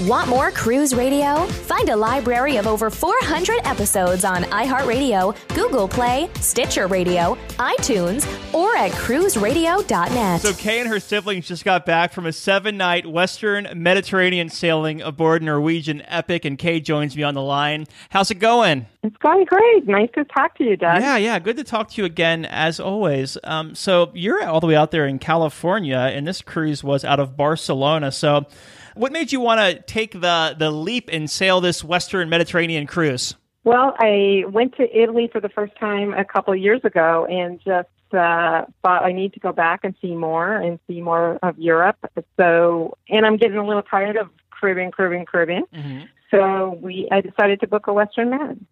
Want 0.00 0.28
more 0.28 0.50
Cruise 0.50 0.92
Radio? 0.92 1.46
Find 1.46 1.88
a 1.88 1.94
library 1.94 2.56
of 2.56 2.66
over 2.66 2.90
400 2.90 3.60
episodes 3.64 4.24
on 4.24 4.42
iHeartRadio, 4.42 5.36
Google 5.54 5.86
Play, 5.86 6.28
Stitcher 6.40 6.88
Radio, 6.88 7.38
iTunes, 7.58 8.26
or 8.52 8.76
at 8.76 8.90
cruiseradio.net. 8.90 10.40
So, 10.40 10.52
Kay 10.52 10.80
and 10.80 10.88
her 10.88 10.98
siblings 10.98 11.46
just 11.46 11.64
got 11.64 11.86
back 11.86 12.12
from 12.12 12.26
a 12.26 12.32
seven 12.32 12.76
night 12.76 13.06
Western 13.06 13.68
Mediterranean 13.76 14.48
sailing 14.48 15.00
aboard 15.00 15.44
Norwegian 15.44 16.02
Epic, 16.08 16.44
and 16.44 16.58
Kay 16.58 16.80
joins 16.80 17.16
me 17.16 17.22
on 17.22 17.34
the 17.34 17.42
line. 17.42 17.86
How's 18.10 18.32
it 18.32 18.40
going? 18.40 18.86
It's 19.04 19.16
going 19.18 19.44
great. 19.44 19.86
Nice 19.86 20.10
to 20.16 20.24
talk 20.24 20.58
to 20.58 20.64
you, 20.64 20.76
Doug. 20.76 21.02
Yeah, 21.02 21.18
yeah. 21.18 21.38
Good 21.38 21.56
to 21.58 21.64
talk 21.64 21.90
to 21.90 22.02
you 22.02 22.04
again, 22.04 22.46
as 22.46 22.80
always. 22.80 23.38
Um, 23.44 23.76
so, 23.76 24.10
you're 24.12 24.44
all 24.44 24.58
the 24.58 24.66
way 24.66 24.74
out 24.74 24.90
there 24.90 25.06
in 25.06 25.20
California, 25.20 25.98
and 25.98 26.26
this 26.26 26.42
cruise 26.42 26.82
was 26.82 27.04
out 27.04 27.20
of 27.20 27.36
Barcelona. 27.36 28.10
So, 28.10 28.46
what 28.94 29.12
made 29.12 29.32
you 29.32 29.40
want 29.40 29.60
to 29.60 29.80
take 29.82 30.12
the 30.12 30.54
the 30.58 30.70
leap 30.70 31.08
and 31.12 31.30
sail 31.30 31.60
this 31.60 31.84
Western 31.84 32.28
Mediterranean 32.28 32.86
cruise? 32.86 33.34
Well, 33.64 33.94
I 33.98 34.44
went 34.48 34.76
to 34.76 34.96
Italy 34.96 35.28
for 35.32 35.40
the 35.40 35.48
first 35.48 35.74
time 35.76 36.12
a 36.12 36.24
couple 36.24 36.52
of 36.52 36.60
years 36.60 36.82
ago, 36.84 37.26
and 37.30 37.58
just 37.60 37.88
uh, 38.12 38.66
thought 38.82 39.04
I 39.04 39.12
need 39.12 39.32
to 39.34 39.40
go 39.40 39.52
back 39.52 39.80
and 39.84 39.94
see 40.02 40.14
more 40.14 40.54
and 40.54 40.78
see 40.86 41.00
more 41.00 41.38
of 41.42 41.58
Europe. 41.58 41.96
So, 42.36 42.96
and 43.08 43.24
I'm 43.24 43.38
getting 43.38 43.56
a 43.56 43.66
little 43.66 43.82
tired 43.82 44.16
of 44.16 44.28
Caribbean, 44.50 44.92
Caribbean, 44.92 45.26
Caribbean. 45.26 45.64
Mm-hmm. 45.74 46.04
So 46.30 46.78
we, 46.80 47.08
I 47.10 47.20
decided 47.20 47.60
to 47.60 47.66
book 47.66 47.86
a 47.86 47.92
Western 47.92 48.30
Med. 48.30 48.64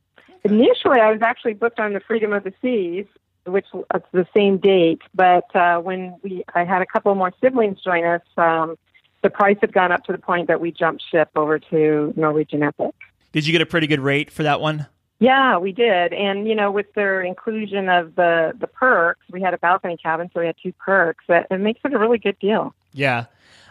Initially, 0.45 1.01
I 1.01 1.11
was 1.11 1.23
actually 1.23 1.55
booked 1.55 1.79
on 1.79 1.93
the 1.93 2.01
Freedom 2.01 2.33
of 2.33 2.45
the 2.45 2.53
Seas, 2.61 3.07
which 3.47 3.67
was 3.73 4.03
the 4.13 4.27
same 4.37 4.59
date. 4.59 5.03
But 5.15 5.55
uh, 5.55 5.79
when 5.79 6.17
we, 6.23 6.45
I 6.55 6.65
had 6.65 6.83
a 6.83 6.87
couple 6.87 7.15
more 7.15 7.33
siblings 7.41 7.81
join 7.83 8.05
us. 8.05 8.23
Um, 8.37 8.77
the 9.23 9.31
price 9.31 9.57
had 9.61 9.73
gone 9.73 9.93
up 9.93 10.05
to 10.05 10.13
the 10.13 10.19
point 10.19 10.49
that 10.49 10.61
we 10.61 10.73
jumped 10.73 11.03
ship 11.11 11.31
over 11.37 11.59
to 11.59 12.13
Norwegian 12.17 12.63
Epic. 12.63 12.95
Did 13.33 13.47
you 13.47 13.53
get 13.53 13.63
a 13.63 13.67
pretty 13.67 13.87
good 13.87 14.01
rate 14.01 14.31
for 14.31 14.43
that 14.43 14.61
one? 14.61 14.87
Yeah, 15.19 15.57
we 15.59 15.71
did. 15.71 16.13
And 16.13 16.49
you 16.49 16.55
know, 16.55 16.71
with 16.71 16.93
their 16.95 17.23
inclusion 17.23 17.89
of 17.89 18.17
the 18.17 18.53
the 18.59 18.67
perks, 18.67 19.25
we 19.31 19.41
had 19.41 19.55
a 19.55 19.59
balcony 19.59 19.97
cabin, 19.97 20.29
so 20.35 20.41
we 20.41 20.47
had 20.47 20.57
two 20.61 20.73
perks. 20.73 21.25
That 21.29 21.47
it 21.51 21.61
makes 21.61 21.81
it 21.85 21.95
a 21.95 21.99
really 21.99 22.19
good 22.19 22.39
deal. 22.41 22.75
Yeah. 22.93 23.27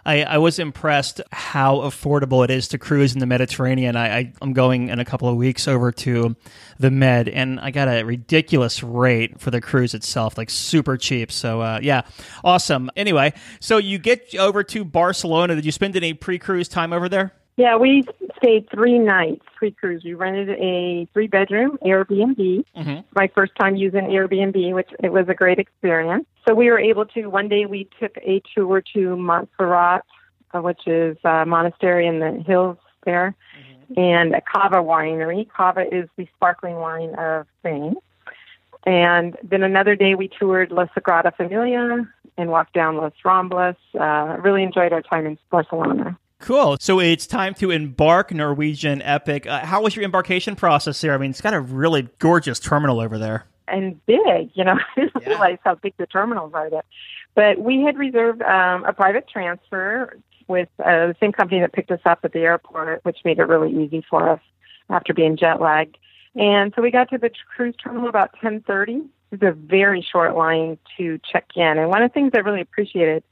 I, 0.05 0.23
I 0.23 0.37
was 0.37 0.59
impressed 0.59 1.21
how 1.31 1.77
affordable 1.77 2.43
it 2.43 2.49
is 2.49 2.67
to 2.69 2.77
cruise 2.77 3.13
in 3.13 3.19
the 3.19 3.25
Mediterranean. 3.25 3.95
I, 3.95 4.17
I, 4.17 4.33
am 4.41 4.53
going 4.53 4.89
in 4.89 4.99
a 4.99 5.05
couple 5.05 5.27
of 5.27 5.35
weeks 5.35 5.67
over 5.67 5.91
to 5.91 6.35
the 6.79 6.91
Med, 6.91 7.29
and 7.29 7.59
I 7.59 7.71
got 7.71 7.87
a 7.87 8.03
ridiculous 8.03 8.83
rate 8.83 9.39
for 9.39 9.51
the 9.51 9.61
cruise 9.61 9.93
itself, 9.93 10.37
like 10.37 10.49
super 10.49 10.97
cheap. 10.97 11.31
So, 11.31 11.61
uh, 11.61 11.79
yeah, 11.81 12.01
awesome. 12.43 12.89
Anyway, 12.95 13.33
so 13.59 13.77
you 13.77 13.97
get 13.99 14.35
over 14.35 14.63
to 14.63 14.83
Barcelona. 14.83 15.55
Did 15.55 15.65
you 15.65 15.71
spend 15.71 15.95
any 15.95 16.13
pre 16.13 16.39
cruise 16.39 16.67
time 16.67 16.93
over 16.93 17.07
there? 17.07 17.33
Yeah, 17.57 17.77
we 17.77 18.03
stayed 18.37 18.69
three 18.71 18.97
nights 18.97 19.45
pre 19.55 19.71
cruise. 19.71 20.03
We 20.03 20.13
rented 20.13 20.49
a 20.49 21.07
three 21.13 21.27
bedroom 21.27 21.77
Airbnb. 21.83 22.63
Mm-hmm. 22.75 23.01
My 23.13 23.29
first 23.35 23.51
time 23.59 23.75
using 23.75 24.05
Airbnb, 24.05 24.73
which 24.73 24.89
it 25.03 25.11
was 25.11 25.27
a 25.29 25.35
great 25.35 25.59
experience. 25.59 26.25
So 26.47 26.55
we 26.55 26.69
were 26.69 26.79
able 26.79 27.05
to. 27.07 27.27
One 27.27 27.47
day 27.47 27.65
we 27.65 27.87
took 27.99 28.17
a 28.17 28.41
tour 28.55 28.83
to 28.93 29.15
Montserrat, 29.15 30.05
uh, 30.53 30.61
which 30.61 30.87
is 30.87 31.17
a 31.23 31.45
monastery 31.45 32.07
in 32.07 32.19
the 32.19 32.43
hills 32.45 32.77
there, 33.05 33.35
mm-hmm. 33.57 33.99
and 33.99 34.35
a 34.35 34.41
Cava 34.41 34.77
winery. 34.77 35.47
Cava 35.49 35.85
is 35.91 36.09
the 36.17 36.27
sparkling 36.35 36.75
wine 36.75 37.13
of 37.15 37.45
Spain. 37.59 37.95
And 38.85 39.37
then 39.43 39.61
another 39.61 39.95
day 39.95 40.15
we 40.15 40.27
toured 40.27 40.71
La 40.71 40.85
Sagrada 40.87 41.35
Familia 41.35 42.07
and 42.37 42.49
walked 42.49 42.73
down 42.73 42.97
Las 42.97 43.13
Ramblas. 43.23 43.75
Uh, 43.99 44.37
really 44.41 44.63
enjoyed 44.63 44.91
our 44.91 45.01
time 45.01 45.25
in 45.27 45.37
Barcelona. 45.51 46.17
Cool. 46.39 46.77
So 46.79 46.99
it's 46.99 47.27
time 47.27 47.53
to 47.55 47.69
embark 47.69 48.33
Norwegian 48.33 49.03
Epic. 49.03 49.45
Uh, 49.45 49.59
how 49.59 49.83
was 49.83 49.95
your 49.95 50.03
embarkation 50.03 50.55
process 50.55 50.99
there? 50.99 51.13
I 51.13 51.19
mean, 51.19 51.29
it's 51.29 51.41
got 51.41 51.53
a 51.53 51.61
really 51.61 52.09
gorgeous 52.17 52.59
terminal 52.59 52.99
over 52.99 53.19
there. 53.19 53.45
And 53.71 54.05
big, 54.05 54.51
you 54.53 54.63
know, 54.63 54.77
I 54.97 54.99
didn't 54.99 55.21
yeah. 55.21 55.29
realize 55.29 55.57
how 55.63 55.75
big 55.75 55.93
the 55.97 56.07
terminals 56.07 56.51
are 56.53 56.69
there. 56.69 56.83
But 57.35 57.59
we 57.59 57.81
had 57.81 57.97
reserved 57.97 58.41
um, 58.41 58.83
a 58.83 58.93
private 58.93 59.27
transfer 59.27 60.17
with 60.47 60.69
uh, 60.79 61.07
the 61.07 61.15
same 61.19 61.31
company 61.31 61.61
that 61.61 61.73
picked 61.73 61.91
us 61.91 62.01
up 62.05 62.19
at 62.23 62.33
the 62.33 62.39
airport, 62.39 63.03
which 63.05 63.19
made 63.23 63.39
it 63.39 63.43
really 63.43 63.71
easy 63.71 64.03
for 64.09 64.29
us 64.29 64.41
after 64.89 65.13
being 65.13 65.37
jet 65.37 65.61
lagged. 65.61 65.97
And 66.35 66.73
so 66.75 66.81
we 66.81 66.91
got 66.91 67.09
to 67.09 67.17
the 67.17 67.31
cruise 67.55 67.75
terminal 67.81 68.09
about 68.09 68.31
10:30. 68.41 68.97
It 69.31 69.41
was 69.41 69.49
a 69.49 69.53
very 69.53 70.01
short 70.01 70.35
line 70.35 70.77
to 70.97 71.19
check 71.19 71.45
in. 71.55 71.77
And 71.77 71.89
one 71.89 72.03
of 72.03 72.09
the 72.09 72.13
things 72.13 72.31
I 72.33 72.39
really 72.39 72.61
appreciated 72.61 73.23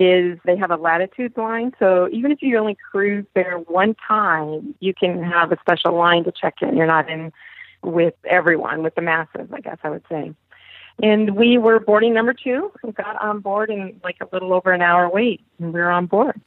is 0.00 0.38
they 0.44 0.56
have 0.56 0.72
a 0.72 0.76
latitude 0.76 1.36
line. 1.36 1.72
So 1.78 2.08
even 2.10 2.32
if 2.32 2.42
you 2.42 2.58
only 2.58 2.76
cruise 2.90 3.26
there 3.34 3.58
one 3.58 3.94
time, 4.06 4.74
you 4.80 4.92
can 4.92 5.22
have 5.22 5.52
a 5.52 5.58
special 5.60 5.94
line 5.94 6.24
to 6.24 6.32
check 6.32 6.54
in. 6.62 6.76
You're 6.76 6.86
not 6.86 7.08
in 7.08 7.32
with 7.84 8.14
everyone, 8.24 8.82
with 8.82 8.94
the 8.94 9.02
masses, 9.02 9.48
I 9.52 9.60
guess 9.60 9.78
I 9.82 9.90
would 9.90 10.04
say. 10.08 10.32
And 11.02 11.36
we 11.36 11.58
were 11.58 11.80
boarding 11.80 12.14
number 12.14 12.32
two 12.32 12.70
and 12.82 12.94
got 12.94 13.20
on 13.20 13.40
board 13.40 13.70
in 13.70 14.00
like 14.04 14.16
a 14.20 14.28
little 14.32 14.52
over 14.52 14.72
an 14.72 14.80
hour 14.80 15.08
wait, 15.08 15.40
and 15.58 15.72
we 15.72 15.80
were 15.80 15.90
on 15.90 16.06
board. 16.06 16.40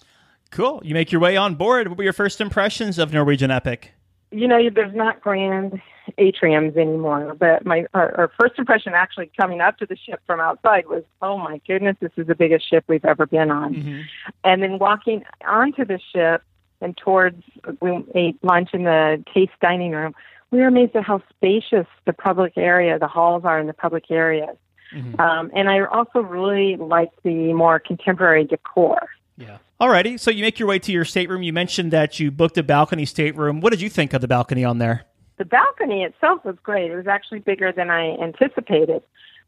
Cool. 0.52 0.82
You 0.84 0.94
make 0.94 1.12
your 1.12 1.20
way 1.20 1.36
on 1.36 1.56
board. 1.56 1.90
What 1.90 1.98
were 1.98 2.04
your 2.04 2.14
first 2.14 2.40
impressions 2.40 2.98
of 2.98 3.12
Norwegian 3.12 3.52
Epic? 3.52 3.94
You 4.32 4.48
know, 4.48 4.70
there's 4.70 4.96
not 4.96 5.22
grand 5.22 5.82
atriums 6.18 6.78
anymore. 6.78 7.36
But 7.38 7.66
my 7.66 7.86
our, 7.94 8.18
our 8.18 8.32
first 8.40 8.58
impression, 8.58 8.94
actually 8.94 9.32
coming 9.38 9.62
up 9.62 9.78
to 9.80 9.86
the 9.86 9.98
ship 9.98 10.22
from 10.26 10.40
outside, 10.40 10.88
was, 10.88 11.04
"Oh 11.22 11.38
my 11.38 11.62
goodness, 11.68 11.98
this 12.00 12.12
is 12.18 12.28
the 12.28 12.36
biggest 12.36 12.70
ship 12.70 12.86
we've 12.88 13.06
ever 13.06 13.26
been 13.26 13.52
on." 13.52 13.76
Mm-hmm. 13.76 14.02
And 14.44 14.64
then 14.64 14.80
walking 14.80 15.24
onto 15.46 15.86
the 15.86 16.00
ship 16.14 16.44
and 16.82 16.96
towards 16.96 17.44
we 17.82 18.06
ate 18.16 18.42
lunch 18.44 18.70
in 18.74 18.84
the 18.84 19.24
taste 19.34 19.54
dining 19.62 19.92
room. 19.92 20.14
We 20.52 20.60
were 20.60 20.68
amazed 20.68 20.96
at 20.96 21.04
how 21.04 21.22
spacious 21.30 21.88
the 22.06 22.14
public 22.14 22.54
area, 22.56 22.98
the 22.98 23.08
halls 23.08 23.44
are 23.46 23.60
in 23.60 23.68
the 23.68 23.74
public 23.74 24.10
areas. 24.10 24.56
Mm-hmm. 24.94 25.20
Um, 25.20 25.52
and 25.54 25.70
I 25.70 25.84
also 25.86 26.20
really 26.20 26.78
like 26.78 27.10
the 27.24 27.54
more 27.54 27.80
contemporary 27.80 28.46
decor. 28.46 29.00
Yeah. 29.38 29.58
Alrighty. 29.80 30.20
So 30.20 30.32
you 30.32 30.42
make 30.42 30.58
your 30.58 30.68
way 30.68 30.80
to 30.80 30.92
your 30.92 31.06
stateroom. 31.06 31.44
You 31.44 31.54
mentioned 31.54 31.92
that 31.92 32.20
you 32.20 32.32
booked 32.32 32.58
a 32.58 32.64
balcony 32.64 33.06
stateroom. 33.06 33.62
What 33.62 33.72
did 33.72 33.82
you 33.82 33.90
think 33.90 34.14
of 34.14 34.22
the 34.22 34.28
balcony 34.28 34.64
on 34.64 34.80
there? 34.80 35.06
The 35.38 35.46
balcony 35.46 36.04
itself 36.04 36.44
was 36.44 36.56
great. 36.64 36.90
It 36.90 36.96
was 36.96 37.08
actually 37.08 37.40
bigger 37.40 37.72
than 37.72 37.92
I 37.92 38.16
anticipated. 38.18 39.04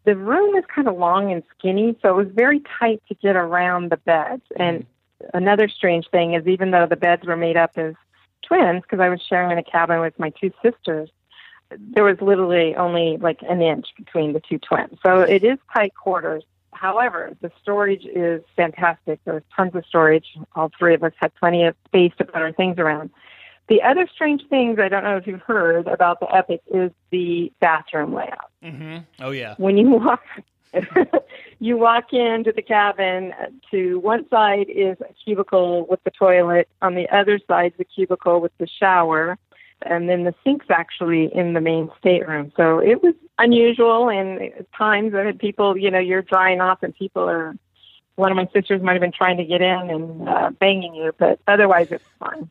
The 0.06 0.16
room 0.16 0.56
is 0.56 0.64
kind 0.74 0.88
of 0.88 0.98
long 0.98 1.32
and 1.32 1.42
skinny, 1.58 1.98
so 2.02 2.10
it 2.10 2.26
was 2.26 2.34
very 2.34 2.62
tight 2.80 3.02
to 3.08 3.16
get 3.16 3.36
around 3.36 3.92
the 3.92 3.98
beds. 3.98 4.44
And 4.56 4.86
another 5.34 5.68
strange 5.68 6.08
thing 6.10 6.36
is, 6.36 6.46
even 6.48 6.72
though 6.72 6.86
the 6.86 6.96
beds 6.96 7.26
were 7.26 7.36
made 7.36 7.58
up 7.58 7.72
as 7.76 7.96
twins, 8.42 8.82
because 8.82 9.00
I 9.00 9.10
was 9.10 9.22
sharing 9.22 9.58
a 9.58 9.64
cabin 9.64 10.00
with 10.00 10.18
my 10.20 10.30
two 10.32 10.52
sisters, 10.64 11.10
there 11.78 12.04
was 12.04 12.20
literally 12.22 12.76
only 12.76 13.18
like 13.18 13.42
an 13.48 13.62
inch 13.62 13.88
between 13.98 14.34
the 14.34 14.40
two 14.40 14.58
twins. 14.58 14.98
So 15.06 15.22
it 15.22 15.44
is 15.44 15.60
tight 15.74 15.94
quarters. 15.96 16.44
However, 16.74 17.36
the 17.42 17.52
storage 17.62 18.06
is 18.06 18.42
fantastic. 18.56 19.20
There 19.26 19.34
was 19.34 19.44
tons 19.56 19.76
of 19.76 19.86
storage. 19.86 20.28
All 20.56 20.72
three 20.78 20.94
of 20.94 21.04
us 21.04 21.14
had 21.18 21.34
plenty 21.36 21.66
of 21.66 21.76
space 21.86 22.14
to 22.18 22.26
put 22.26 22.36
our 22.36 22.52
things 22.54 22.78
around. 22.80 23.10
The 23.68 23.84
other 23.84 24.08
strange 24.12 24.42
things 24.50 24.80
I 24.80 24.88
don't 24.88 25.04
know 25.04 25.18
if 25.18 25.28
you've 25.28 25.42
heard 25.42 25.88
about 25.88 26.20
the 26.20 26.36
Epic 26.36 26.62
is 26.74 26.92
the 27.12 27.52
bathroom 27.60 28.14
layout. 28.16 28.50
Mm-hmm. 28.64 28.98
Oh 29.20 29.32
yeah. 29.32 29.56
When 29.58 29.78
you 29.78 29.90
walk, 29.90 30.24
you 31.60 31.78
walk 31.78 32.14
into 32.14 32.52
the 32.52 32.62
cabin. 32.62 33.34
To 33.72 34.00
one 34.00 34.28
side 34.30 34.68
is 34.70 34.98
a 35.02 35.14
cubicle 35.24 35.86
with 35.88 36.04
the 36.04 36.12
toilet. 36.12 36.68
On 36.82 36.96
the 36.96 37.10
other 37.10 37.40
side 37.48 37.74
is 37.74 37.80
a 37.80 37.84
cubicle 37.84 38.42
with 38.42 38.52
the 38.58 38.68
shower, 38.68 39.38
and 39.82 40.10
then 40.10 40.24
the 40.24 40.34
sink's 40.44 40.68
actually 40.70 41.34
in 41.34 41.54
the 41.54 41.62
main 41.62 41.90
stateroom. 42.00 42.52
So 42.56 42.80
it 42.80 43.02
was 43.02 43.16
unusual, 43.38 44.10
at 44.10 44.72
times 44.74 45.14
I 45.16 45.26
had 45.26 45.40
people, 45.40 45.78
you 45.78 45.90
know, 45.90 46.00
you're 46.00 46.22
drying 46.22 46.62
off, 46.62 46.84
and 46.84 46.96
people 46.96 47.30
are. 47.30 47.56
One 48.16 48.32
of 48.32 48.36
my 48.36 48.50
sisters 48.54 48.82
might 48.82 48.92
have 48.92 49.02
been 49.02 49.14
trying 49.14 49.38
to 49.38 49.46
get 49.46 49.62
in 49.62 49.90
and 49.90 50.28
uh, 50.28 50.50
banging 50.60 50.94
you, 50.94 51.14
but 51.18 51.40
otherwise 51.48 51.88
it's 51.90 52.04
fine. 52.20 52.50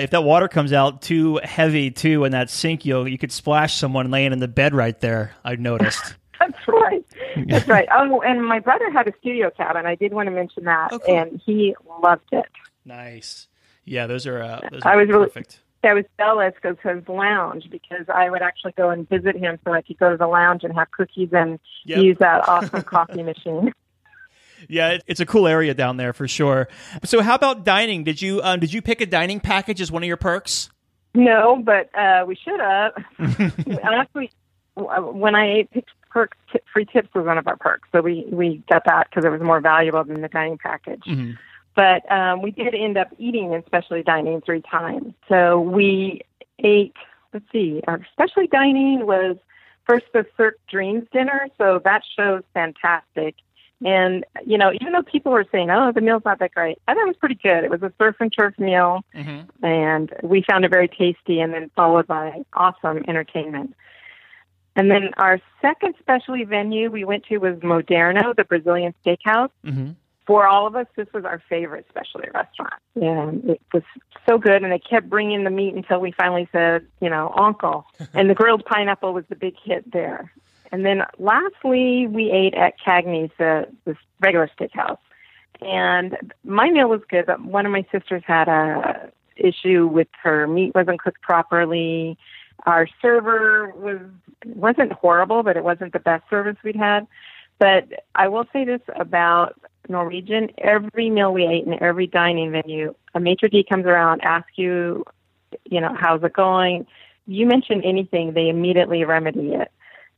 If 0.00 0.10
that 0.10 0.24
water 0.24 0.48
comes 0.48 0.72
out 0.72 1.02
too 1.02 1.38
heavy 1.44 1.92
too 1.92 2.24
in 2.24 2.32
that 2.32 2.50
sink, 2.50 2.84
you 2.84 3.04
you 3.04 3.16
could 3.16 3.30
splash 3.30 3.76
someone 3.76 4.10
laying 4.10 4.32
in 4.32 4.40
the 4.40 4.48
bed 4.48 4.74
right 4.74 4.98
there. 4.98 5.36
I've 5.44 5.60
noticed. 5.60 6.16
That's 6.46 6.68
right. 6.68 7.04
That's 7.46 7.68
right. 7.68 7.88
Oh, 7.92 8.20
and 8.20 8.44
my 8.44 8.58
brother 8.58 8.90
had 8.90 9.08
a 9.08 9.12
studio 9.20 9.50
cabin. 9.50 9.86
I 9.86 9.94
did 9.94 10.12
want 10.12 10.26
to 10.26 10.30
mention 10.30 10.64
that, 10.64 10.88
oh, 10.92 10.98
cool. 10.98 11.14
and 11.14 11.40
he 11.44 11.74
loved 12.02 12.28
it. 12.32 12.46
Nice. 12.84 13.48
Yeah, 13.84 14.06
those 14.06 14.26
are. 14.26 14.42
Uh, 14.42 14.60
those 14.70 14.82
I 14.84 14.96
was 14.96 15.08
perfect. 15.08 15.60
Really, 15.82 15.90
I 15.90 15.94
was 15.94 16.04
jealous 16.18 16.54
because 16.54 16.76
his 16.82 17.08
lounge, 17.08 17.68
because 17.70 18.06
I 18.12 18.30
would 18.30 18.42
actually 18.42 18.72
go 18.72 18.90
and 18.90 19.08
visit 19.08 19.36
him 19.36 19.58
so 19.64 19.72
I 19.72 19.82
could 19.82 19.98
go 19.98 20.10
to 20.10 20.16
the 20.16 20.28
lounge 20.28 20.62
and 20.62 20.72
have 20.74 20.90
cookies 20.92 21.30
and 21.32 21.58
yep. 21.84 21.98
use 22.02 22.16
that 22.20 22.48
awesome 22.48 22.82
coffee 22.82 23.22
machine 23.22 23.72
yeah, 24.68 24.98
it's 25.06 25.20
a 25.20 25.26
cool 25.26 25.46
area 25.46 25.74
down 25.74 25.96
there 25.96 26.12
for 26.12 26.28
sure. 26.28 26.68
So, 27.04 27.20
how 27.22 27.34
about 27.34 27.64
dining? 27.64 28.04
Did 28.04 28.22
you 28.22 28.40
um, 28.42 28.60
did 28.60 28.72
you 28.72 28.82
pick 28.82 29.00
a 29.00 29.06
dining 29.06 29.40
package 29.40 29.80
as 29.80 29.90
one 29.90 30.02
of 30.02 30.06
your 30.06 30.16
perks? 30.16 30.70
No, 31.14 31.60
but 31.62 31.90
uh, 31.98 32.24
we 32.26 32.36
should 32.36 32.60
have. 32.60 32.92
Actually, 33.82 34.30
when 34.74 35.34
I 35.34 35.68
picked 35.72 35.90
perks, 36.12 36.36
t- 36.52 36.60
free 36.72 36.84
tips 36.84 37.08
was 37.14 37.24
one 37.26 37.38
of 37.38 37.46
our 37.46 37.56
perks, 37.56 37.88
so 37.92 38.00
we 38.00 38.26
we 38.30 38.62
got 38.70 38.84
that 38.84 39.08
because 39.08 39.24
it 39.24 39.30
was 39.30 39.40
more 39.40 39.60
valuable 39.60 40.04
than 40.04 40.20
the 40.20 40.28
dining 40.28 40.58
package. 40.58 41.04
Mm-hmm. 41.08 41.32
But 41.74 42.10
um, 42.12 42.42
we 42.42 42.50
did 42.50 42.74
end 42.74 42.98
up 42.98 43.08
eating 43.18 43.52
in 43.52 43.64
specialty 43.64 44.02
dining 44.02 44.40
three 44.42 44.62
times. 44.62 45.14
So 45.28 45.60
we 45.60 46.20
ate. 46.58 46.96
Let's 47.32 47.46
see, 47.50 47.80
our 47.88 48.06
specialty 48.12 48.46
dining 48.48 49.06
was 49.06 49.38
first 49.86 50.04
the 50.12 50.26
Cirque 50.36 50.58
Dreams 50.70 51.06
dinner, 51.12 51.48
so 51.56 51.80
that 51.82 52.02
show's 52.14 52.42
fantastic. 52.52 53.36
And, 53.84 54.24
you 54.46 54.58
know, 54.58 54.70
even 54.80 54.92
though 54.92 55.02
people 55.02 55.32
were 55.32 55.46
saying, 55.50 55.70
oh, 55.70 55.92
the 55.92 56.02
meal's 56.02 56.22
not 56.24 56.38
that 56.38 56.52
great, 56.52 56.78
I 56.86 56.94
thought 56.94 57.02
it 57.02 57.06
was 57.06 57.16
pretty 57.16 57.38
good. 57.42 57.64
It 57.64 57.70
was 57.70 57.82
a 57.82 57.92
surf 57.98 58.16
and 58.20 58.32
turf 58.32 58.56
meal, 58.58 59.02
mm-hmm. 59.14 59.64
and 59.64 60.12
we 60.22 60.44
found 60.48 60.64
it 60.64 60.70
very 60.70 60.88
tasty, 60.88 61.40
and 61.40 61.52
then 61.52 61.70
followed 61.74 62.06
by 62.06 62.42
awesome 62.52 63.02
entertainment. 63.08 63.74
And 64.74 64.90
then 64.90 65.10
our 65.16 65.40
second 65.60 65.94
specialty 65.98 66.44
venue 66.44 66.90
we 66.90 67.04
went 67.04 67.24
to 67.26 67.38
was 67.38 67.56
Moderno, 67.58 68.34
the 68.34 68.44
Brazilian 68.44 68.94
steakhouse. 69.04 69.50
Mm-hmm. 69.64 69.90
For 70.26 70.46
all 70.46 70.66
of 70.66 70.76
us, 70.76 70.86
this 70.96 71.08
was 71.12 71.24
our 71.24 71.42
favorite 71.48 71.84
specialty 71.90 72.28
restaurant. 72.32 72.74
And 72.94 73.50
it 73.50 73.60
was 73.74 73.82
so 74.26 74.38
good, 74.38 74.62
and 74.62 74.72
they 74.72 74.78
kept 74.78 75.10
bringing 75.10 75.44
the 75.44 75.50
meat 75.50 75.74
until 75.74 76.00
we 76.00 76.12
finally 76.12 76.48
said, 76.52 76.86
you 77.00 77.10
know, 77.10 77.32
uncle. 77.36 77.84
and 78.14 78.30
the 78.30 78.34
grilled 78.34 78.64
pineapple 78.64 79.12
was 79.12 79.24
the 79.28 79.34
big 79.34 79.54
hit 79.62 79.90
there. 79.92 80.32
And 80.70 80.86
then 80.86 81.02
lastly, 81.18 82.06
we 82.06 82.30
ate 82.30 82.54
at 82.54 82.74
Cagney's, 82.80 83.32
the, 83.38 83.66
the 83.84 83.94
regular 84.20 84.48
steakhouse. 84.58 84.98
And 85.60 86.32
my 86.44 86.70
meal 86.70 86.88
was 86.88 87.02
good, 87.08 87.26
but 87.26 87.44
one 87.44 87.66
of 87.66 87.72
my 87.72 87.84
sisters 87.92 88.22
had 88.26 88.48
a 88.48 89.12
issue 89.36 89.86
with 89.86 90.08
her 90.22 90.46
meat 90.46 90.74
wasn't 90.74 91.00
cooked 91.00 91.20
properly. 91.22 92.16
Our 92.66 92.88
server 93.00 93.70
was 93.70 94.00
wasn't 94.46 94.92
horrible, 94.92 95.42
but 95.42 95.56
it 95.56 95.64
wasn't 95.64 95.92
the 95.92 96.00
best 96.00 96.28
service 96.28 96.56
we'd 96.64 96.76
had. 96.76 97.06
But 97.58 97.88
I 98.14 98.28
will 98.28 98.44
say 98.52 98.64
this 98.64 98.80
about 98.96 99.60
Norwegian: 99.88 100.50
every 100.58 101.10
meal 101.10 101.32
we 101.32 101.46
ate 101.46 101.66
in 101.66 101.80
every 101.82 102.06
dining 102.06 102.52
venue, 102.52 102.94
a 103.14 103.20
maitre 103.20 103.48
d 103.48 103.64
comes 103.68 103.86
around, 103.86 104.22
asks 104.22 104.52
you, 104.56 105.04
you 105.64 105.80
know, 105.80 105.94
how's 105.98 106.22
it 106.22 106.32
going. 106.32 106.86
You 107.26 107.46
mention 107.46 107.82
anything, 107.82 108.32
they 108.32 108.48
immediately 108.48 109.04
remedy 109.04 109.54
it. 109.54 109.70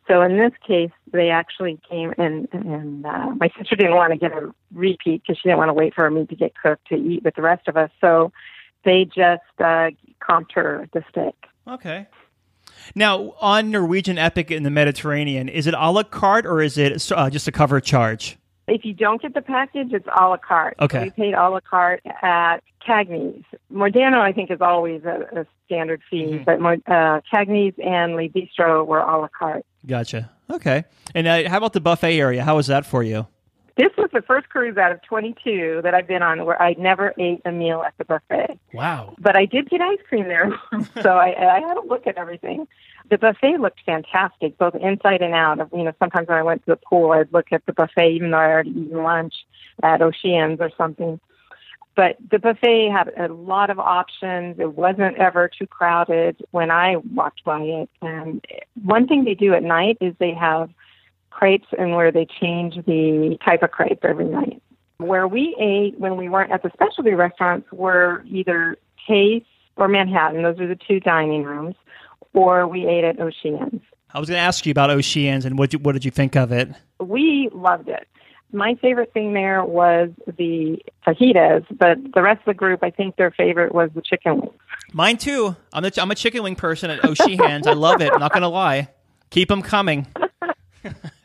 So 0.07 0.21
in 0.21 0.37
this 0.37 0.53
case, 0.67 0.91
they 1.13 1.31
actually 1.31 1.81
came 1.89 2.13
and 2.19 2.49
and 2.53 3.07
uh, 3.07 3.31
my 3.37 3.49
sister 3.59 3.77
didn't 3.77 3.95
want 3.95 4.13
to 4.13 4.19
get 4.19 4.33
a 4.33 4.53
repeat 4.73 5.23
because 5.23 5.39
she 5.39 5.49
didn't 5.49 5.59
want 5.59 5.71
to 5.71 5.75
wait 5.75 5.95
for 5.95 6.03
her 6.03 6.11
meat 6.11 6.29
to 6.29 6.37
get 6.37 6.53
cooked 6.55 6.89
to 6.89 6.97
eat 6.97 7.25
with 7.25 7.35
the 7.35 7.43
rest 7.43 7.69
of 7.69 7.77
us. 7.77 7.91
So 8.01 8.33
they 8.85 9.05
just 9.07 9.43
uh, 9.59 9.91
comped 10.21 10.53
her 10.55 10.89
the 10.93 11.03
steak. 11.11 11.35
Okay. 11.67 12.07
Now, 12.95 13.35
on 13.41 13.71
Norwegian 13.71 14.19
Epic 14.19 14.51
in 14.51 14.63
the 14.63 14.71
Mediterranean, 14.71 15.49
is 15.49 15.67
it 15.67 15.75
a 15.77 15.91
la 15.91 16.03
carte 16.03 16.47
or 16.47 16.63
is 16.63 16.79
it 16.79 17.11
uh, 17.13 17.31
just 17.31 17.49
a 17.49 17.53
cover 17.53 17.81
charge? 17.81 18.37
If 18.67 18.85
you 18.85 18.95
don't 18.95 19.21
get 19.21 19.35
the 19.35 19.43
package, 19.43 19.93
it's 19.93 20.07
a 20.07 20.27
la 20.27 20.37
carte. 20.37 20.77
Okay. 20.81 20.99
So 20.99 21.05
we 21.05 21.11
paid 21.11 21.35
a 21.35 21.49
la 21.51 21.61
carte 21.61 22.03
at 22.23 22.59
Cagney's. 22.87 23.45
Moderno, 23.73 24.21
I 24.21 24.33
think, 24.33 24.51
is 24.51 24.61
always 24.61 25.05
a, 25.05 25.41
a 25.41 25.47
standard 25.67 26.03
fee, 26.11 26.39
but 26.45 26.61
Mo- 26.61 26.81
uh, 26.87 27.21
Cagney's 27.33 27.75
and 27.85 28.17
Le 28.17 28.29
Bistro 28.29 28.87
were 28.87 29.01
a 29.01 29.21
la 29.21 29.29
carte. 29.39 29.67
Gotcha. 29.87 30.31
Okay. 30.51 30.85
And 31.15 31.27
uh, 31.27 31.49
how 31.49 31.59
about 31.59 31.73
the 31.73 31.81
buffet 31.81 32.19
area? 32.19 32.43
How 32.43 32.57
was 32.57 32.67
that 32.69 32.87
for 32.87 33.03
you? 33.03 33.27
This 33.77 33.91
was 33.99 34.09
the 34.13 34.23
first 34.23 34.49
cruise 34.51 34.77
out 34.77 34.93
of 34.93 35.03
22 35.03 35.81
that 35.83 35.95
I've 35.95 36.07
been 36.07 36.23
on 36.23 36.45
where 36.45 36.61
I 36.61 36.75
never 36.79 37.13
ate 37.19 37.41
a 37.45 37.51
meal 37.51 37.83
at 37.83 37.95
the 37.99 38.05
buffet. 38.05 38.59
Wow. 38.73 39.17
But 39.19 39.37
I 39.37 39.47
did 39.47 39.69
get 39.69 39.81
ice 39.81 39.99
cream 40.09 40.29
there, 40.29 40.53
so 41.03 41.17
I, 41.17 41.57
I 41.57 41.61
had 41.61 41.77
a 41.77 41.85
look 41.85 42.07
at 42.07 42.17
everything. 42.17 42.69
The 43.11 43.19
buffet 43.19 43.59
looked 43.59 43.81
fantastic, 43.85 44.57
both 44.59 44.77
inside 44.77 45.23
and 45.23 45.35
out. 45.35 45.59
You 45.73 45.85
know, 45.85 45.93
sometimes 45.99 46.29
when 46.29 46.39
I 46.39 46.43
went 46.43 46.65
to 46.67 46.73
the 46.73 46.77
pool, 46.77 47.11
I'd 47.11 47.33
look 47.33 47.47
at 47.51 47.67
the 47.67 47.73
buffet, 47.73 48.13
even 48.13 48.31
though 48.31 48.39
I 48.39 48.47
already 48.47 48.71
eaten 48.71 49.03
lunch 49.03 49.35
at 49.83 50.01
Oceans 50.01 50.59
or 50.61 50.71
something. 50.79 51.19
But 51.97 52.17
the 52.31 52.39
buffet 52.39 52.91
had 52.91 53.13
a 53.17 53.33
lot 53.33 53.71
of 53.71 53.79
options. 53.79 54.59
It 54.59 54.75
wasn't 54.75 55.17
ever 55.17 55.49
too 55.49 55.67
crowded 55.67 56.45
when 56.51 56.71
I 56.71 56.97
walked 56.97 57.45
by 57.45 57.61
it. 57.61 57.91
And 58.03 58.45
one 58.83 59.07
thing 59.07 59.25
they 59.25 59.35
do 59.35 59.55
at 59.55 59.63
night 59.63 59.99
is 60.01 60.15
they 60.19 60.35
have 60.35 60.71
crepes 61.35 61.67
and 61.77 61.97
where 61.97 62.13
they 62.13 62.27
change 62.41 62.77
the 62.87 63.37
type 63.45 63.63
of 63.63 63.71
crepe 63.71 64.05
every 64.05 64.27
night. 64.27 64.63
Where 64.99 65.27
we 65.27 65.57
ate 65.59 65.99
when 65.99 66.17
we 66.17 66.29
weren't 66.29 66.53
at 66.53 66.63
the 66.63 66.71
specialty 66.73 67.13
restaurants 67.13 67.67
were 67.73 68.25
either 68.27 68.77
Taste 69.09 69.47
or 69.77 69.89
Manhattan. 69.89 70.43
Those 70.43 70.61
are 70.61 70.69
the 70.69 70.79
two 70.89 71.01
dining 71.01 71.43
rooms. 71.43 71.75
Or 72.33 72.67
we 72.67 72.87
ate 72.87 73.05
at 73.05 73.21
Oceans. 73.21 73.81
I 74.13 74.21
was 74.21 74.29
going 74.29 74.39
to 74.39 74.43
ask 74.43 74.65
you 74.65 74.71
about 74.71 74.91
Oceans 74.91 75.45
and 75.45 75.59
what, 75.59 75.73
you, 75.73 75.81
what 75.81 75.93
did 75.93 76.05
you 76.05 76.11
think 76.11 76.37
of 76.37 76.53
it? 76.53 76.69
We 77.01 77.51
loved 77.53 77.89
it. 77.89 78.07
My 78.53 78.77
favorite 78.81 79.13
thing 79.13 79.35
there 79.35 79.65
was 79.65 80.11
the 80.39 80.79
fajitas, 81.05 81.67
but 81.77 81.99
the 82.15 82.23
rest 82.23 82.39
of 82.41 82.47
the 82.47 82.55
group, 82.55 82.85
I 82.85 82.91
think 82.91 83.17
their 83.17 83.33
favorite 83.33 83.75
was 83.75 83.91
the 83.95 84.03
chicken 84.03 84.41
wings. 84.41 84.53
Mine 84.93 85.17
too. 85.17 85.57
I'm 85.73 85.85
a, 85.85 85.91
I'm 85.99 86.11
a 86.13 86.15
chicken 86.15 86.45
wing 86.45 86.55
person 86.55 86.91
at 86.91 87.05
Oceans. 87.05 87.67
I 87.67 87.73
love 87.73 88.01
it. 88.01 88.13
Not 88.17 88.33
going 88.33 88.43
to 88.43 88.49
lie. 88.49 88.89
Keep 89.31 89.49
them 89.49 89.63
coming. 89.63 90.07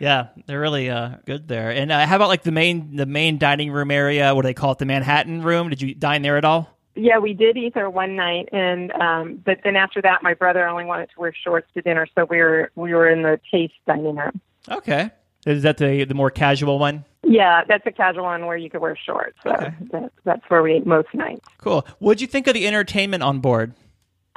yeah, 0.00 0.28
they're 0.46 0.60
really 0.60 0.90
uh, 0.90 1.10
good 1.26 1.46
there. 1.46 1.70
And 1.70 1.92
uh, 1.92 2.06
how 2.06 2.16
about 2.16 2.28
like 2.28 2.42
the 2.42 2.50
main 2.50 2.96
the 2.96 3.06
main 3.06 3.38
dining 3.38 3.70
room 3.70 3.90
area? 3.90 4.34
What 4.34 4.42
do 4.42 4.48
they 4.48 4.54
call 4.54 4.72
it? 4.72 4.78
The 4.78 4.86
Manhattan 4.86 5.42
room? 5.42 5.68
Did 5.68 5.82
you 5.82 5.94
dine 5.94 6.22
there 6.22 6.38
at 6.38 6.44
all? 6.44 6.76
Yeah, 6.96 7.18
we 7.18 7.34
did 7.34 7.56
eat 7.56 7.74
there 7.74 7.88
one 7.88 8.16
night, 8.16 8.48
and 8.50 8.90
um, 8.92 9.40
but 9.44 9.58
then 9.62 9.76
after 9.76 10.02
that, 10.02 10.22
my 10.22 10.34
brother 10.34 10.66
only 10.66 10.84
wanted 10.84 11.10
to 11.14 11.20
wear 11.20 11.32
shorts 11.32 11.68
to 11.74 11.82
dinner, 11.82 12.08
so 12.14 12.24
we 12.24 12.38
were 12.38 12.72
we 12.74 12.94
were 12.94 13.08
in 13.08 13.22
the 13.22 13.38
taste 13.52 13.74
dining 13.86 14.16
room. 14.16 14.40
Okay. 14.68 15.10
Is 15.46 15.62
that 15.62 15.76
the 15.76 16.04
the 16.04 16.14
more 16.14 16.30
casual 16.30 16.78
one? 16.78 17.04
Yeah, 17.22 17.64
that's 17.68 17.86
a 17.86 17.92
casual 17.92 18.24
one 18.24 18.46
where 18.46 18.56
you 18.56 18.70
could 18.70 18.80
wear 18.80 18.96
shorts. 18.96 19.38
So 19.42 19.50
that, 19.92 20.12
that's 20.24 20.42
where 20.48 20.62
we 20.62 20.72
ate 20.72 20.86
most 20.86 21.14
nights. 21.14 21.46
Cool. 21.58 21.86
What'd 21.98 22.20
you 22.20 22.26
think 22.26 22.46
of 22.46 22.54
the 22.54 22.66
entertainment 22.66 23.22
on 23.22 23.40
board? 23.40 23.74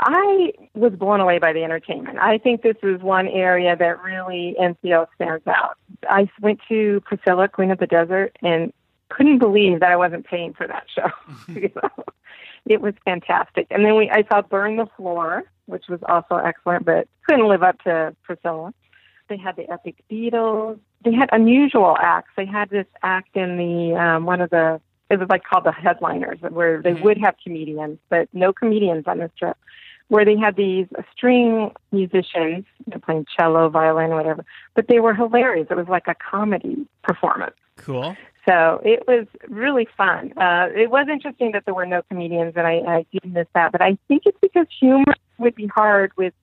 I 0.06 0.52
was 0.74 0.94
blown 0.94 1.22
away 1.22 1.40
by 1.40 1.54
the 1.54 1.64
entertainment. 1.64 2.20
I 2.20 2.38
think 2.38 2.62
this 2.62 2.76
is 2.84 3.02
one 3.02 3.28
area 3.28 3.76
that 3.76 4.04
really 4.04 4.56
NCL 4.60 5.08
stands 5.16 5.48
out. 5.48 5.78
I 6.10 6.30
went 6.42 6.60
to 6.68 7.02
Priscilla, 7.06 7.48
Queen 7.48 7.72
of 7.72 7.80
the 7.80 7.88
Desert, 7.88 8.38
and 8.42 8.74
couldn't 9.10 9.40
believe 9.40 9.80
that 9.80 9.92
I 9.92 9.96
wasn't 9.96 10.26
paying 10.26 10.54
for 10.54 10.68
that 10.68 10.86
show. 10.94 11.10
You 11.48 11.72
know? 11.82 11.90
it 12.66 12.82
was 12.82 12.94
fantastic. 13.06 13.68
And 13.70 13.86
then 13.86 13.96
we 13.96 14.10
I 14.10 14.24
saw 14.30 14.42
Burn 14.42 14.76
the 14.76 14.88
Floor, 14.98 15.44
which 15.68 15.86
was 15.88 16.00
also 16.08 16.36
excellent, 16.36 16.86
but 16.86 17.08
couldn't 17.28 17.48
live 17.48 17.64
up 17.64 17.82
to 17.84 18.16
Priscilla. 18.24 18.74
They 19.30 19.38
had 19.38 19.56
the 19.56 19.72
Epic 19.72 19.96
Beatles. 20.12 20.80
They 21.04 21.14
had 21.14 21.30
unusual 21.32 21.96
acts. 22.00 22.32
They 22.36 22.46
had 22.46 22.70
this 22.70 22.88
act 23.02 23.36
in 23.36 23.58
the 23.58 23.96
um, 23.96 24.26
one 24.26 24.42
of 24.42 24.50
the 24.50 24.82
it 25.10 25.20
was 25.20 25.30
like 25.30 25.44
called 25.44 25.66
the 25.66 25.72
headliners, 25.72 26.40
where 26.42 26.82
they 26.82 26.94
would 26.94 27.18
have 27.20 27.36
comedians, 27.44 28.00
but 28.10 28.28
no 28.34 28.52
comedians 28.52 29.04
on 29.06 29.20
this 29.20 29.32
trip. 29.38 29.58
Where 30.10 30.26
they 30.26 30.38
had 30.38 30.56
these 30.56 30.88
string 31.12 31.72
musicians 31.92 32.66
you 32.86 32.92
know, 32.92 33.00
playing 33.00 33.26
cello, 33.36 33.70
violin, 33.70 34.12
whatever, 34.12 34.46
but 34.76 34.88
they 34.88 35.00
were 35.00 35.16
hilarious. 35.16 35.68
It 35.72 35.78
was 35.78 35.88
like 35.88 36.08
a 36.08 36.16
comedy 36.16 36.86
performance. 37.04 37.56
Cool. 37.78 38.16
So 38.48 38.82
it 38.84 39.08
was 39.08 39.26
really 39.48 39.88
fun. 39.98 40.34
Uh, 40.38 40.68
it 40.76 40.92
was 40.92 41.08
interesting 41.10 41.54
that 41.54 41.64
there 41.66 41.74
were 41.74 41.86
no 41.86 42.02
comedians, 42.10 42.54
and 42.56 42.68
I, 42.68 42.74
I 42.80 43.06
did 43.12 43.34
miss 43.34 43.48
that. 43.56 43.72
But 43.72 43.82
I 43.82 43.98
think 44.08 44.24
it's 44.26 44.38
because 44.42 44.68
humor 44.80 45.14
would 45.38 45.56
be 45.56 45.68
hard 45.68 46.12
with 46.18 46.34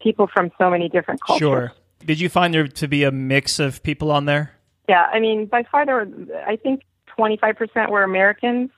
people 0.00 0.28
from 0.32 0.50
so 0.58 0.70
many 0.70 0.88
different 0.88 1.20
cultures. 1.22 1.40
Sure. 1.40 1.72
Did 2.04 2.20
you 2.20 2.28
find 2.28 2.52
there 2.52 2.68
to 2.68 2.88
be 2.88 3.04
a 3.04 3.10
mix 3.10 3.58
of 3.58 3.82
people 3.82 4.10
on 4.10 4.26
there? 4.26 4.52
Yeah, 4.88 5.08
I 5.12 5.18
mean, 5.18 5.46
by 5.46 5.64
far 5.64 5.86
there 5.86 5.96
were, 5.96 6.08
I 6.46 6.56
think 6.56 6.82
25% 7.18 7.90
were 7.90 8.02
Americans, 8.02 8.70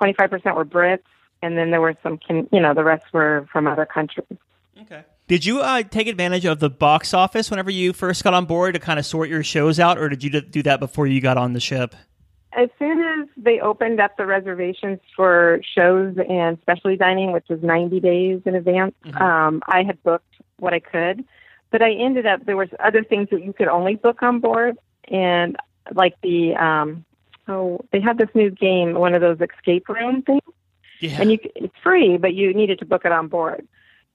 25% 0.00 0.54
were 0.54 0.64
Brits, 0.64 1.00
and 1.42 1.56
then 1.56 1.70
there 1.70 1.80
were 1.80 1.94
some, 2.02 2.18
can- 2.18 2.48
you 2.52 2.60
know, 2.60 2.74
the 2.74 2.84
rest 2.84 3.04
were 3.12 3.46
from 3.52 3.66
other 3.66 3.86
countries. 3.86 4.26
Okay. 4.82 5.04
Did 5.28 5.44
you 5.44 5.60
uh, 5.60 5.82
take 5.82 6.06
advantage 6.06 6.44
of 6.44 6.60
the 6.60 6.70
box 6.70 7.12
office 7.12 7.50
whenever 7.50 7.70
you 7.70 7.92
first 7.92 8.22
got 8.22 8.32
on 8.34 8.44
board 8.44 8.74
to 8.74 8.80
kind 8.80 8.98
of 8.98 9.06
sort 9.06 9.28
your 9.28 9.42
shows 9.42 9.80
out, 9.80 9.98
or 9.98 10.08
did 10.08 10.22
you 10.22 10.40
do 10.40 10.62
that 10.62 10.78
before 10.78 11.06
you 11.06 11.20
got 11.20 11.36
on 11.36 11.52
the 11.52 11.60
ship? 11.60 11.96
As 12.52 12.70
soon 12.78 13.00
as 13.02 13.28
they 13.36 13.58
opened 13.60 14.00
up 14.00 14.16
the 14.16 14.24
reservations 14.24 15.00
for 15.14 15.60
shows 15.74 16.16
and 16.28 16.58
specialty 16.62 16.96
dining, 16.96 17.32
which 17.32 17.46
was 17.48 17.60
90 17.62 18.00
days 18.00 18.40
in 18.46 18.54
advance, 18.54 18.94
um, 19.14 19.62
I 19.66 19.82
had 19.82 20.02
booked 20.02 20.32
what 20.58 20.72
I 20.72 20.80
could. 20.80 21.24
But 21.70 21.82
I 21.82 21.92
ended 21.92 22.24
up, 22.24 22.46
there 22.46 22.56
was 22.56 22.68
other 22.82 23.02
things 23.02 23.28
that 23.30 23.44
you 23.44 23.52
could 23.52 23.68
only 23.68 23.96
book 23.96 24.22
on 24.22 24.38
board. 24.38 24.78
And 25.08 25.56
like 25.92 26.14
the, 26.22 26.54
um, 26.54 27.04
oh, 27.48 27.80
they 27.92 28.00
had 28.00 28.16
this 28.16 28.30
new 28.34 28.50
game, 28.50 28.94
one 28.94 29.14
of 29.14 29.20
those 29.20 29.38
escape 29.40 29.88
room 29.88 30.22
things. 30.22 30.40
Yeah. 31.00 31.20
And 31.20 31.32
you, 31.32 31.38
it's 31.54 31.74
free, 31.82 32.16
but 32.16 32.34
you 32.34 32.54
needed 32.54 32.78
to 32.80 32.86
book 32.86 33.04
it 33.04 33.12
on 33.12 33.28
board. 33.28 33.66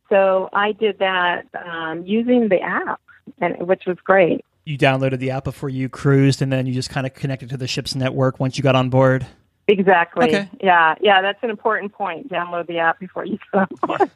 So 0.10 0.50
I 0.52 0.74
did 0.74 1.00
that 1.00 1.46
um, 1.56 2.04
using 2.06 2.50
the 2.50 2.60
app, 2.60 3.02
and 3.39 3.67
which 3.67 3.84
was 3.88 3.98
great. 4.04 4.44
You 4.65 4.78
downloaded 4.78 5.20
the 5.20 5.32
app 5.32 5.46
before 5.46 5.70
you 5.70 5.89
cruised, 5.89 6.41
and 6.41 6.52
then 6.52 6.67
you 6.67 6.74
just 6.74 6.89
kind 6.89 7.08
of 7.08 7.13
connected 7.13 7.50
to 7.50 7.58
the 7.58 7.67
ship's 7.67 7.96
network 7.96 8.39
once 8.39 8.58
you 8.58 8.63
got 8.63 8.76
on 8.76 8.89
board. 8.89 9.26
Exactly. 9.67 10.28
Okay. 10.28 10.50
Yeah, 10.62 10.96
yeah, 11.02 11.22
that's 11.22 11.41
an 11.44 11.50
important 11.50 11.94
point. 11.94 12.30
Download 12.30 12.67
the 12.67 12.80
app 12.80 13.00
before 13.00 13.26
you 13.26 13.38
go. 13.52 13.65
And 13.88 14.10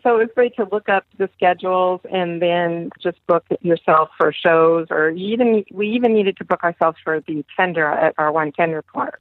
so 0.02 0.14
it 0.14 0.18
was 0.18 0.28
great 0.34 0.54
to 0.56 0.68
look 0.70 0.88
up 0.88 1.04
the 1.18 1.28
schedules 1.34 2.00
and 2.10 2.40
then 2.40 2.90
just 3.02 3.18
book 3.26 3.44
yourself 3.62 4.10
for 4.16 4.32
shows, 4.32 4.86
or 4.90 5.10
even 5.10 5.64
we 5.72 5.88
even 5.90 6.14
needed 6.14 6.36
to 6.36 6.44
book 6.44 6.62
ourselves 6.62 6.98
for 7.02 7.20
the 7.20 7.44
tender 7.56 7.86
at 7.86 8.14
our 8.18 8.30
one 8.30 8.52
tender 8.52 8.82
part. 8.82 9.20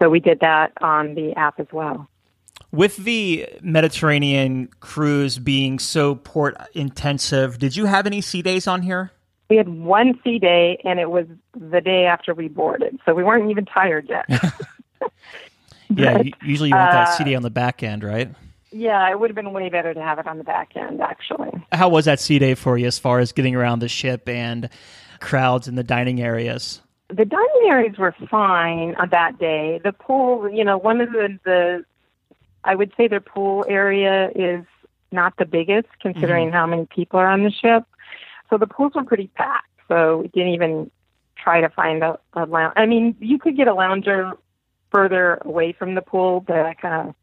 So 0.00 0.08
we 0.08 0.20
did 0.20 0.40
that 0.40 0.72
on 0.80 1.14
the 1.14 1.32
app 1.36 1.60
as 1.60 1.66
well. 1.72 2.08
With 2.72 2.98
the 2.98 3.48
Mediterranean 3.62 4.68
cruise 4.80 5.38
being 5.38 5.78
so 5.78 6.14
port 6.14 6.56
intensive, 6.74 7.58
did 7.58 7.76
you 7.76 7.86
have 7.86 8.06
any 8.06 8.20
sea 8.20 8.42
days 8.42 8.66
on 8.66 8.82
here? 8.82 9.10
We 9.48 9.56
had 9.56 9.68
one 9.68 10.18
sea 10.22 10.38
day, 10.38 10.80
and 10.84 11.00
it 11.00 11.10
was 11.10 11.26
the 11.58 11.80
day 11.80 12.06
after 12.06 12.34
we 12.34 12.46
boarded, 12.46 13.00
so 13.04 13.14
we 13.14 13.24
weren't 13.24 13.50
even 13.50 13.64
tired 13.64 14.08
yet. 14.08 14.26
Yeah, 15.96 16.18
But, 16.18 16.42
usually 16.42 16.68
you 16.68 16.76
want 16.76 16.92
that 16.92 17.08
uh, 17.08 17.16
sea 17.16 17.24
day 17.24 17.34
on 17.34 17.42
the 17.42 17.50
back 17.50 17.82
end, 17.82 18.04
right? 18.04 18.30
yeah, 18.70 19.10
it 19.10 19.18
would 19.18 19.30
have 19.30 19.34
been 19.34 19.52
way 19.52 19.68
better 19.68 19.92
to 19.92 20.00
have 20.00 20.18
it 20.18 20.26
on 20.26 20.38
the 20.38 20.44
back 20.44 20.76
end, 20.76 21.00
actually. 21.00 21.50
How 21.72 21.88
was 21.88 22.04
that 22.04 22.20
sea 22.20 22.38
day 22.38 22.54
for 22.54 22.78
you 22.78 22.86
as 22.86 22.98
far 22.98 23.18
as 23.18 23.32
getting 23.32 23.56
around 23.56 23.80
the 23.80 23.88
ship 23.88 24.28
and 24.28 24.68
crowds 25.18 25.66
in 25.66 25.74
the 25.74 25.82
dining 25.82 26.22
areas? 26.22 26.80
The 27.12 27.24
dining 27.24 27.68
areas 27.68 27.98
were 27.98 28.14
fine 28.30 28.94
on 28.96 29.08
that 29.10 29.38
day. 29.38 29.80
The 29.82 29.92
pool, 29.92 30.50
you 30.50 30.64
know, 30.64 30.78
one 30.78 31.00
of 31.00 31.12
the, 31.12 31.38
the 31.44 31.84
I 32.64 32.74
would 32.74 32.92
say 32.96 33.08
their 33.08 33.20
pool 33.20 33.64
area 33.68 34.30
is 34.34 34.64
not 35.12 35.36
the 35.36 35.44
biggest 35.44 35.88
considering 36.00 36.48
mm-hmm. 36.48 36.56
how 36.56 36.66
many 36.66 36.86
people 36.86 37.18
are 37.18 37.28
on 37.28 37.42
the 37.42 37.50
ship. 37.50 37.84
So 38.48 38.58
the 38.58 38.66
pools 38.66 38.92
were 38.94 39.04
pretty 39.04 39.28
packed. 39.28 39.66
So 39.88 40.18
we 40.18 40.28
didn't 40.28 40.54
even 40.54 40.90
try 41.36 41.60
to 41.60 41.68
find 41.68 42.02
a, 42.02 42.18
a 42.34 42.46
lounge. 42.46 42.74
I 42.76 42.86
mean, 42.86 43.16
you 43.20 43.38
could 43.38 43.56
get 43.56 43.66
a 43.66 43.74
lounger 43.74 44.32
further 44.90 45.38
away 45.42 45.72
from 45.72 45.94
the 45.94 46.02
pool, 46.02 46.40
but 46.40 46.66
I 46.66 46.74
kind 46.74 47.08
of 47.08 47.14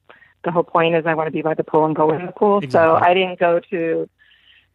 the 0.43 0.51
whole 0.51 0.63
point 0.63 0.95
is 0.95 1.05
I 1.05 1.13
want 1.13 1.27
to 1.27 1.31
be 1.31 1.41
by 1.41 1.53
the 1.53 1.63
pool 1.63 1.85
and 1.85 1.95
go 1.95 2.11
in 2.11 2.25
the 2.25 2.31
pool. 2.31 2.59
Exactly. 2.59 2.71
So 2.71 2.95
I 2.95 3.13
didn't 3.13 3.39
go 3.39 3.59
to 3.71 4.09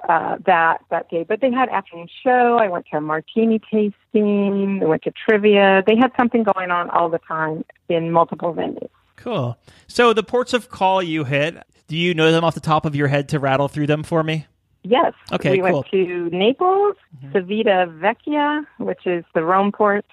uh, 0.08 0.36
that 0.46 0.78
that 0.90 1.08
day. 1.10 1.24
But 1.28 1.40
they 1.40 1.50
had 1.50 1.68
afternoon 1.68 2.08
show. 2.22 2.58
I 2.60 2.68
went 2.68 2.86
to 2.90 2.98
a 2.98 3.00
martini 3.00 3.58
tasting. 3.58 4.80
I 4.82 4.86
went 4.86 5.02
to 5.02 5.12
trivia. 5.28 5.82
They 5.86 5.96
had 5.96 6.12
something 6.16 6.42
going 6.42 6.70
on 6.70 6.90
all 6.90 7.08
the 7.08 7.18
time 7.18 7.64
in 7.88 8.10
multiple 8.10 8.54
venues. 8.54 8.88
Cool. 9.16 9.56
So 9.86 10.12
the 10.12 10.22
ports 10.22 10.52
of 10.52 10.68
call 10.68 11.02
you 11.02 11.24
hit, 11.24 11.56
do 11.86 11.96
you 11.96 12.14
know 12.14 12.32
them 12.32 12.42
off 12.44 12.54
the 12.54 12.60
top 12.60 12.84
of 12.84 12.96
your 12.96 13.08
head 13.08 13.28
to 13.30 13.38
rattle 13.38 13.68
through 13.68 13.86
them 13.86 14.02
for 14.02 14.22
me? 14.22 14.46
Yes. 14.84 15.12
Okay, 15.30 15.52
We 15.52 15.58
cool. 15.60 15.72
went 15.74 15.86
to 15.92 16.28
Naples, 16.30 16.96
Civita 17.26 17.86
Vecchia, 18.00 18.66
which 18.78 19.06
is 19.06 19.24
the 19.32 19.44
Rome 19.44 19.70
port, 19.70 20.04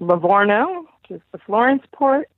Livorno, 0.00 0.86
which 1.02 1.18
is 1.18 1.20
the 1.30 1.38
Florence 1.38 1.82
port, 1.92 2.28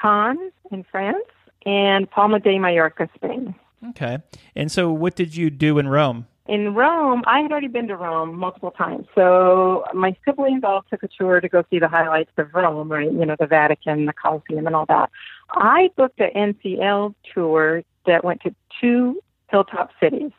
Cannes 0.00 0.52
in 0.70 0.84
France, 0.90 1.26
and 1.66 2.10
Palma 2.10 2.40
de 2.40 2.58
Mallorca, 2.58 3.10
Spain. 3.14 3.54
Okay. 3.90 4.18
And 4.54 4.70
so 4.70 4.92
what 4.92 5.16
did 5.16 5.36
you 5.36 5.50
do 5.50 5.78
in 5.78 5.88
Rome? 5.88 6.26
In 6.46 6.74
Rome, 6.74 7.22
I 7.26 7.40
had 7.40 7.52
already 7.52 7.68
been 7.68 7.86
to 7.88 7.96
Rome 7.96 8.36
multiple 8.36 8.72
times. 8.72 9.06
So 9.14 9.84
my 9.94 10.16
siblings 10.24 10.64
all 10.64 10.84
took 10.90 11.02
a 11.04 11.08
tour 11.08 11.40
to 11.40 11.48
go 11.48 11.64
see 11.70 11.78
the 11.78 11.88
highlights 11.88 12.32
of 12.36 12.52
Rome, 12.52 12.90
right? 12.90 13.10
You 13.10 13.24
know, 13.24 13.36
the 13.38 13.46
Vatican, 13.46 14.06
the 14.06 14.12
Colosseum, 14.12 14.66
and 14.66 14.74
all 14.74 14.86
that. 14.86 15.10
I 15.50 15.90
booked 15.96 16.20
an 16.20 16.30
NCL 16.34 17.14
tour 17.32 17.84
that 18.06 18.24
went 18.24 18.40
to 18.42 18.54
two 18.80 19.22
hilltop 19.50 19.90
cities. 20.00 20.32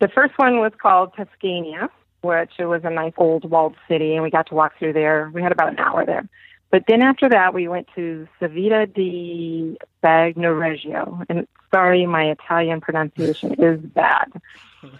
The 0.00 0.08
first 0.08 0.32
one 0.38 0.60
was 0.60 0.72
called 0.80 1.12
Tuscania, 1.14 1.90
which 2.22 2.52
was 2.58 2.80
a 2.84 2.90
nice 2.90 3.12
old 3.18 3.48
walled 3.50 3.76
city, 3.86 4.14
and 4.14 4.22
we 4.22 4.30
got 4.30 4.46
to 4.48 4.54
walk 4.54 4.78
through 4.78 4.94
there. 4.94 5.30
We 5.34 5.42
had 5.42 5.52
about 5.52 5.68
an 5.68 5.78
hour 5.78 6.06
there. 6.06 6.28
But 6.70 6.84
then 6.86 7.00
after 7.02 7.28
that, 7.30 7.54
we 7.54 7.66
went 7.68 7.88
to 7.94 8.28
Civita 8.40 8.92
di 8.92 9.78
Bagnoregio. 10.02 11.24
And 11.28 11.46
sorry, 11.70 12.06
my 12.06 12.30
Italian 12.30 12.80
pronunciation 12.80 13.54
is 13.54 13.80
bad. 13.80 14.32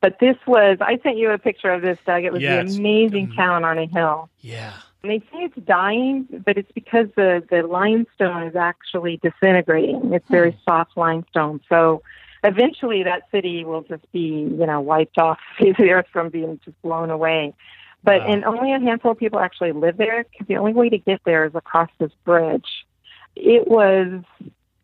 But 0.00 0.20
this 0.20 0.36
was, 0.46 0.78
I 0.80 0.98
sent 1.02 1.16
you 1.16 1.30
a 1.30 1.38
picture 1.38 1.72
of 1.72 1.82
this, 1.82 1.98
Doug. 2.06 2.22
It 2.22 2.32
was 2.32 2.40
Yes. 2.40 2.72
the 2.72 2.78
amazing 2.78 3.26
mm-hmm. 3.26 3.36
town 3.36 3.64
on 3.64 3.78
a 3.78 3.86
hill. 3.86 4.30
Yeah. 4.40 4.72
And 5.02 5.10
they 5.10 5.18
say 5.18 5.44
it's 5.44 5.56
dying, 5.66 6.26
but 6.44 6.56
it's 6.56 6.70
because 6.72 7.08
the, 7.16 7.42
the 7.50 7.62
limestone 7.62 8.44
is 8.44 8.56
actually 8.56 9.18
disintegrating. 9.22 10.12
It's 10.12 10.26
hmm. 10.26 10.32
very 10.32 10.58
soft 10.64 10.96
limestone. 10.96 11.60
So 11.68 12.02
eventually 12.44 13.02
that 13.04 13.22
city 13.30 13.64
will 13.64 13.82
just 13.82 14.10
be, 14.12 14.48
you 14.58 14.66
know, 14.66 14.80
wiped 14.80 15.18
off 15.18 15.38
the 15.58 15.66
face 15.66 15.70
of 15.78 15.84
the 15.84 15.90
earth 15.90 16.06
from 16.12 16.30
being 16.30 16.60
just 16.64 16.80
blown 16.82 17.10
away. 17.10 17.54
But 18.08 18.22
and 18.22 18.42
only 18.44 18.72
a 18.72 18.80
handful 18.80 19.10
of 19.10 19.18
people 19.18 19.38
actually 19.38 19.72
live 19.72 19.98
there 19.98 20.24
because 20.24 20.46
the 20.46 20.56
only 20.56 20.72
way 20.72 20.88
to 20.88 20.96
get 20.96 21.20
there 21.26 21.44
is 21.44 21.54
across 21.54 21.90
this 21.98 22.10
bridge. 22.24 22.64
It 23.36 23.68
was 23.68 24.22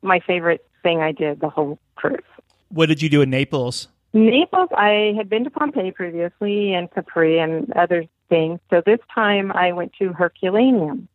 my 0.02 0.20
favorite 0.20 0.66
thing 0.82 1.00
I 1.00 1.12
did 1.12 1.40
the 1.40 1.48
whole 1.48 1.78
cruise. 1.96 2.20
What 2.68 2.86
did 2.86 3.00
you 3.00 3.08
do 3.08 3.22
in 3.22 3.30
Naples? 3.30 3.88
Naples, 4.12 4.68
I 4.76 5.14
had 5.16 5.30
been 5.30 5.42
to 5.44 5.50
Pompeii 5.50 5.90
previously 5.90 6.74
and 6.74 6.90
Capri 6.90 7.38
and 7.38 7.72
other 7.72 8.04
things. 8.28 8.60
So 8.68 8.82
this 8.84 9.00
time 9.14 9.52
I 9.52 9.72
went 9.72 9.94
to 10.00 10.12
Herculaneum. 10.12 11.08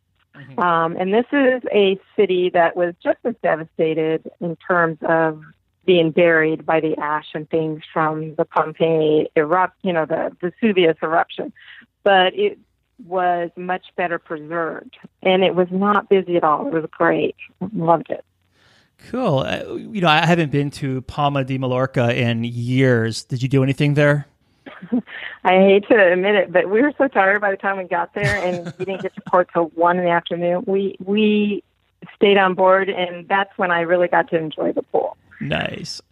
Um, 0.58 0.96
and 0.96 1.14
this 1.14 1.26
is 1.32 1.62
a 1.72 2.00
city 2.16 2.50
that 2.54 2.74
was 2.74 2.94
just 3.02 3.18
as 3.24 3.34
devastated 3.42 4.28
in 4.40 4.56
terms 4.56 4.98
of 5.02 5.42
being 5.86 6.10
buried 6.10 6.66
by 6.66 6.80
the 6.80 6.96
ash 6.98 7.28
and 7.34 7.48
things 7.50 7.82
from 7.92 8.34
the 8.36 8.44
Pompeii 8.44 9.28
erupt, 9.36 9.76
you 9.82 9.92
know, 9.92 10.06
the 10.06 10.30
Vesuvius 10.40 10.96
eruption. 11.02 11.52
But 12.02 12.34
it 12.34 12.58
was 13.06 13.50
much 13.56 13.86
better 13.96 14.18
preserved 14.18 14.96
and 15.22 15.42
it 15.42 15.54
was 15.54 15.68
not 15.70 16.08
busy 16.08 16.36
at 16.36 16.44
all. 16.44 16.66
It 16.66 16.72
was 16.72 16.84
great. 16.90 17.36
Loved 17.74 18.10
it. 18.10 18.24
Cool. 19.08 19.40
Uh, 19.40 19.74
you 19.74 20.00
know, 20.00 20.08
I 20.08 20.26
haven't 20.26 20.50
been 20.50 20.70
to 20.72 21.00
Palma 21.02 21.44
de 21.44 21.56
Mallorca 21.58 22.14
in 22.14 22.44
years. 22.44 23.24
Did 23.24 23.42
you 23.42 23.48
do 23.48 23.62
anything 23.62 23.94
there? 23.94 24.26
I 25.44 25.52
hate 25.52 25.88
to 25.88 26.12
admit 26.12 26.34
it, 26.34 26.52
but 26.52 26.68
we 26.68 26.82
were 26.82 26.92
so 26.98 27.08
tired 27.08 27.40
by 27.40 27.50
the 27.50 27.56
time 27.56 27.78
we 27.78 27.84
got 27.84 28.14
there, 28.14 28.36
and 28.44 28.72
we 28.78 28.84
didn't 28.84 29.02
get 29.02 29.14
to 29.14 29.22
port 29.22 29.48
till 29.52 29.64
one 29.74 29.98
in 29.98 30.04
the 30.04 30.10
afternoon. 30.10 30.64
We 30.66 30.96
we 31.04 31.64
stayed 32.14 32.36
on 32.36 32.54
board, 32.54 32.88
and 32.88 33.26
that's 33.26 33.50
when 33.56 33.70
I 33.70 33.80
really 33.80 34.08
got 34.08 34.28
to 34.30 34.36
enjoy 34.36 34.72
the 34.72 34.82
pool. 34.82 35.16
Nice. 35.40 36.02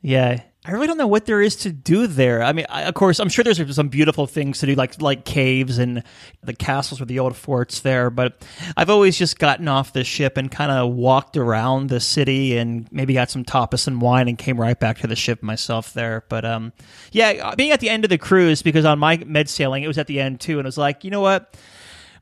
Yeah. 0.00 0.40
I 0.68 0.72
really 0.72 0.86
don't 0.86 0.98
know 0.98 1.06
what 1.06 1.24
there 1.24 1.40
is 1.40 1.56
to 1.56 1.72
do 1.72 2.06
there. 2.06 2.42
I 2.42 2.52
mean, 2.52 2.66
I, 2.68 2.82
of 2.82 2.92
course, 2.92 3.20
I'm 3.20 3.30
sure 3.30 3.42
there's 3.42 3.74
some 3.74 3.88
beautiful 3.88 4.26
things 4.26 4.58
to 4.58 4.66
do, 4.66 4.74
like 4.74 5.00
like 5.00 5.24
caves 5.24 5.78
and 5.78 6.02
the 6.42 6.52
castles 6.52 7.00
or 7.00 7.06
the 7.06 7.20
old 7.20 7.36
forts 7.36 7.80
there. 7.80 8.10
But 8.10 8.42
I've 8.76 8.90
always 8.90 9.16
just 9.16 9.38
gotten 9.38 9.66
off 9.66 9.94
the 9.94 10.04
ship 10.04 10.36
and 10.36 10.50
kind 10.50 10.70
of 10.70 10.92
walked 10.92 11.38
around 11.38 11.88
the 11.88 12.00
city 12.00 12.58
and 12.58 12.86
maybe 12.92 13.14
got 13.14 13.30
some 13.30 13.46
tapas 13.46 13.86
and 13.86 14.02
wine 14.02 14.28
and 14.28 14.36
came 14.36 14.60
right 14.60 14.78
back 14.78 14.98
to 14.98 15.06
the 15.06 15.16
ship 15.16 15.42
myself 15.42 15.94
there. 15.94 16.24
But 16.28 16.44
um, 16.44 16.74
yeah, 17.12 17.54
being 17.54 17.70
at 17.70 17.80
the 17.80 17.88
end 17.88 18.04
of 18.04 18.10
the 18.10 18.18
cruise 18.18 18.60
because 18.60 18.84
on 18.84 18.98
my 18.98 19.16
med 19.24 19.48
sailing 19.48 19.84
it 19.84 19.88
was 19.88 19.96
at 19.96 20.06
the 20.06 20.20
end 20.20 20.38
too, 20.38 20.58
and 20.58 20.66
it 20.66 20.68
was 20.68 20.76
like, 20.76 21.02
you 21.02 21.10
know 21.10 21.22
what? 21.22 21.56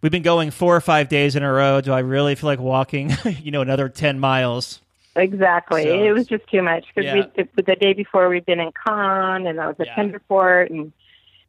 We've 0.03 0.13
been 0.13 0.23
going 0.23 0.53
four 0.53 0.77
or 0.77 0.81
five 0.81 1.09
days 1.09 1.35
in 1.35 1.43
a 1.43 1.53
row. 1.53 1.81
Do 1.81 1.93
I 1.93 1.99
really 1.99 2.37
feel 2.37 2.47
like 2.47 2.61
walking, 2.61 3.11
you 3.25 3.51
know, 3.51 3.63
another 3.63 3.89
ten 3.89 4.21
miles? 4.21 4.81
Exactly, 5.17 5.85
So- 5.85 6.05
it 6.05 6.13
was 6.13 6.27
just 6.27 6.47
too 6.49 6.63
much 6.63 6.87
because 6.95 7.07
Yeah. 7.07 7.27
we 7.37 7.43
the, 7.43 7.63
the 7.63 7.77
day 7.77 7.93
before 7.93 8.29
we'd 8.29 8.47
been 8.47 8.61
in 8.61 8.73
Cannes, 8.87 9.47
and 9.47 9.59
that 9.59 9.67
was 9.67 9.77
a 9.81 9.87
Yeah. 9.87 9.95
Tenderport 9.97 10.71
and 10.71 10.93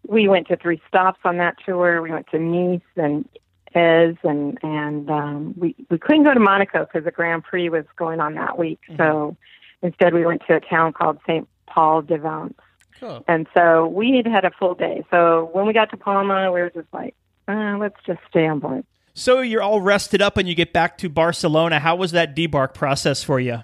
we 0.07 0.27
went 0.27 0.47
to 0.47 0.55
three 0.55 0.81
stops 0.87 1.19
on 1.25 1.37
that 1.37 1.55
tour. 1.65 2.01
We 2.01 2.11
went 2.11 2.27
to 2.27 2.39
Nice 2.39 2.81
and 2.95 3.27
Eze, 3.73 4.15
and 4.23 4.57
and 4.63 5.09
um, 5.09 5.53
we 5.57 5.75
we 5.89 5.97
couldn't 5.97 6.23
go 6.23 6.33
to 6.33 6.39
Monaco 6.39 6.85
because 6.85 7.03
the 7.03 7.11
Grand 7.11 7.43
Prix 7.43 7.69
was 7.69 7.85
going 7.95 8.19
on 8.19 8.35
that 8.35 8.57
week. 8.57 8.79
Mm-hmm. 8.89 8.97
So 8.97 9.37
instead, 9.81 10.13
we 10.13 10.25
went 10.25 10.43
to 10.47 10.55
a 10.55 10.59
town 10.59 10.93
called 10.93 11.19
Saint 11.27 11.47
Paul 11.67 12.01
de 12.01 12.17
Vence. 12.17 12.55
Cool. 12.99 13.23
And 13.27 13.47
so 13.53 13.87
we 13.87 14.15
had 14.15 14.25
had 14.25 14.45
a 14.45 14.51
full 14.51 14.73
day. 14.73 15.03
So 15.11 15.49
when 15.53 15.67
we 15.67 15.73
got 15.73 15.91
to 15.91 15.97
Palma, 15.97 16.51
we 16.51 16.61
were 16.61 16.71
just 16.71 16.91
like, 16.91 17.13
uh, 17.47 17.77
let's 17.77 17.97
just 18.05 18.19
stay 18.29 18.47
on 18.47 18.59
board. 18.59 18.85
So 19.17 19.41
you're 19.41 19.63
all 19.63 19.81
rested 19.81 20.21
up 20.21 20.37
and 20.37 20.47
you 20.47 20.53
get 20.53 20.73
back 20.73 20.99
to 20.99 21.09
Barcelona. 21.09 21.79
How 21.79 21.95
was 21.95 22.11
that 22.11 22.35
debark 22.35 22.75
process 22.75 23.23
for 23.23 23.39
you? 23.39 23.63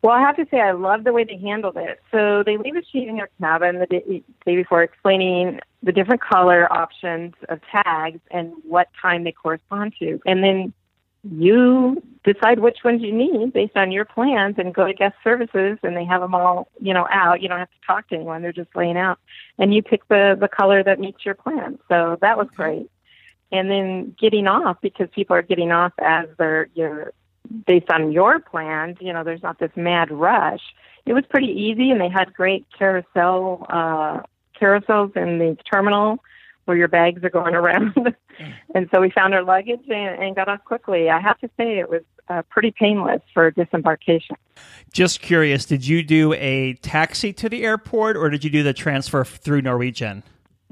Well, 0.00 0.14
I 0.14 0.20
have 0.20 0.36
to 0.36 0.46
say, 0.50 0.62
I 0.62 0.72
love 0.72 1.04
the 1.04 1.12
way 1.12 1.24
they 1.24 1.36
handled 1.36 1.76
it. 1.76 2.00
So 2.10 2.42
they 2.42 2.56
leave 2.56 2.74
a 2.74 2.82
sheet 2.90 3.06
in 3.06 3.18
your 3.18 3.28
cabin 3.38 3.80
the 3.80 3.86
day, 3.86 4.22
day 4.46 4.56
before 4.56 4.82
explaining 4.82 5.60
the 5.82 5.92
different 5.92 6.22
color 6.22 6.72
options 6.72 7.34
of 7.50 7.60
tags 7.70 8.20
and 8.30 8.54
what 8.66 8.88
time 9.00 9.24
they 9.24 9.32
correspond 9.32 9.92
to. 9.98 10.20
And 10.24 10.42
then 10.42 10.72
you 11.22 12.02
decide 12.24 12.60
which 12.60 12.78
ones 12.82 13.02
you 13.02 13.12
need 13.12 13.52
based 13.52 13.76
on 13.76 13.92
your 13.92 14.06
plans 14.06 14.54
and 14.56 14.74
go 14.74 14.86
to 14.86 14.94
guest 14.94 15.16
services 15.22 15.78
and 15.82 15.94
they 15.94 16.06
have 16.06 16.22
them 16.22 16.34
all, 16.34 16.68
you 16.80 16.94
know, 16.94 17.06
out. 17.12 17.42
You 17.42 17.48
don't 17.50 17.58
have 17.58 17.70
to 17.70 17.86
talk 17.86 18.08
to 18.08 18.14
anyone. 18.14 18.40
They're 18.40 18.52
just 18.52 18.74
laying 18.74 18.96
out. 18.96 19.18
And 19.58 19.74
you 19.74 19.82
pick 19.82 20.08
the, 20.08 20.34
the 20.40 20.48
color 20.48 20.82
that 20.82 20.98
meets 20.98 21.26
your 21.26 21.34
plan. 21.34 21.78
So 21.90 22.16
that 22.22 22.38
was 22.38 22.48
great. 22.56 22.88
And 23.54 23.70
then 23.70 24.16
getting 24.20 24.46
off 24.46 24.78
because 24.82 25.08
people 25.14 25.36
are 25.36 25.42
getting 25.42 25.70
off 25.70 25.92
as 26.00 26.26
they're, 26.38 26.68
you're 26.74 27.12
based 27.66 27.90
on 27.90 28.10
your 28.10 28.40
plans, 28.40 28.96
you 29.00 29.12
know, 29.12 29.22
there's 29.22 29.42
not 29.42 29.58
this 29.58 29.70
mad 29.76 30.10
rush. 30.10 30.62
It 31.06 31.12
was 31.12 31.24
pretty 31.28 31.48
easy, 31.48 31.90
and 31.90 32.00
they 32.00 32.08
had 32.08 32.32
great 32.32 32.66
carousel 32.76 33.66
uh, 33.68 34.22
carousels 34.60 35.16
in 35.16 35.38
the 35.38 35.56
terminal 35.70 36.18
where 36.64 36.76
your 36.76 36.88
bags 36.88 37.22
are 37.22 37.30
going 37.30 37.54
around. 37.60 37.94
and 38.74 38.88
so 38.92 39.00
we 39.00 39.10
found 39.10 39.34
our 39.34 39.42
luggage 39.44 39.82
and, 39.88 40.22
and 40.22 40.34
got 40.36 40.48
off 40.48 40.64
quickly. 40.64 41.10
I 41.10 41.20
have 41.20 41.38
to 41.40 41.50
say, 41.56 41.78
it 41.78 41.88
was 41.88 42.02
uh, 42.28 42.42
pretty 42.48 42.70
painless 42.70 43.20
for 43.32 43.50
disembarkation. 43.50 44.36
Just 44.92 45.20
curious, 45.20 45.66
did 45.66 45.86
you 45.86 46.02
do 46.02 46.32
a 46.34 46.74
taxi 46.74 47.32
to 47.34 47.48
the 47.48 47.64
airport 47.64 48.16
or 48.16 48.30
did 48.30 48.44
you 48.44 48.50
do 48.50 48.62
the 48.62 48.72
transfer 48.72 49.24
through 49.24 49.62
Norwegian? 49.62 50.22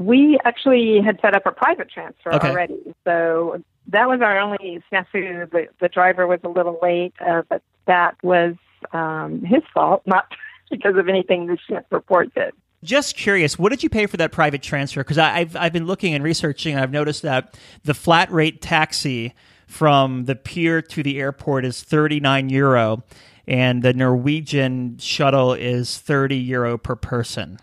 We 0.04 0.38
actually 0.44 1.00
had 1.04 1.18
set 1.20 1.34
up 1.34 1.46
a 1.46 1.52
private 1.52 1.90
transfer 1.90 2.34
Okay. 2.34 2.50
already, 2.50 2.94
so 3.04 3.62
that 3.88 4.08
was 4.08 4.20
our 4.20 4.38
only 4.38 4.82
snafu. 4.90 5.50
The, 5.50 5.68
the 5.80 5.88
driver 5.88 6.26
was 6.26 6.40
a 6.44 6.48
little 6.48 6.78
late, 6.82 7.14
uh, 7.20 7.42
but 7.48 7.62
that 7.86 8.16
was 8.22 8.54
um, 8.92 9.42
his 9.44 9.62
fault, 9.74 10.02
not 10.06 10.26
because 10.70 10.96
of 10.96 11.08
anything 11.08 11.46
the 11.46 11.58
ship 11.68 11.86
report 11.90 12.34
did. 12.34 12.52
Just 12.84 13.16
curious, 13.16 13.58
what 13.58 13.70
did 13.70 13.82
you 13.84 13.88
pay 13.88 14.06
for 14.06 14.16
that 14.16 14.32
private 14.32 14.60
transfer? 14.62 15.00
Because 15.00 15.18
I've 15.18 15.54
I've 15.54 15.72
been 15.72 15.86
looking 15.86 16.14
and 16.14 16.24
researching, 16.24 16.74
and 16.74 16.82
I've 16.82 16.90
noticed 16.90 17.22
that 17.22 17.56
the 17.84 17.94
flat 17.94 18.30
rate 18.32 18.60
taxi 18.60 19.34
from 19.68 20.24
the 20.24 20.34
pier 20.34 20.82
to 20.82 21.02
the 21.02 21.20
airport 21.20 21.64
is 21.64 21.82
thirty 21.82 22.18
nine 22.18 22.48
euro, 22.48 23.04
and 23.46 23.84
the 23.84 23.92
Norwegian 23.92 24.98
shuttle 24.98 25.52
is 25.52 25.98
thirty 25.98 26.36
euro 26.36 26.76
per 26.76 26.96
person. 26.96 27.58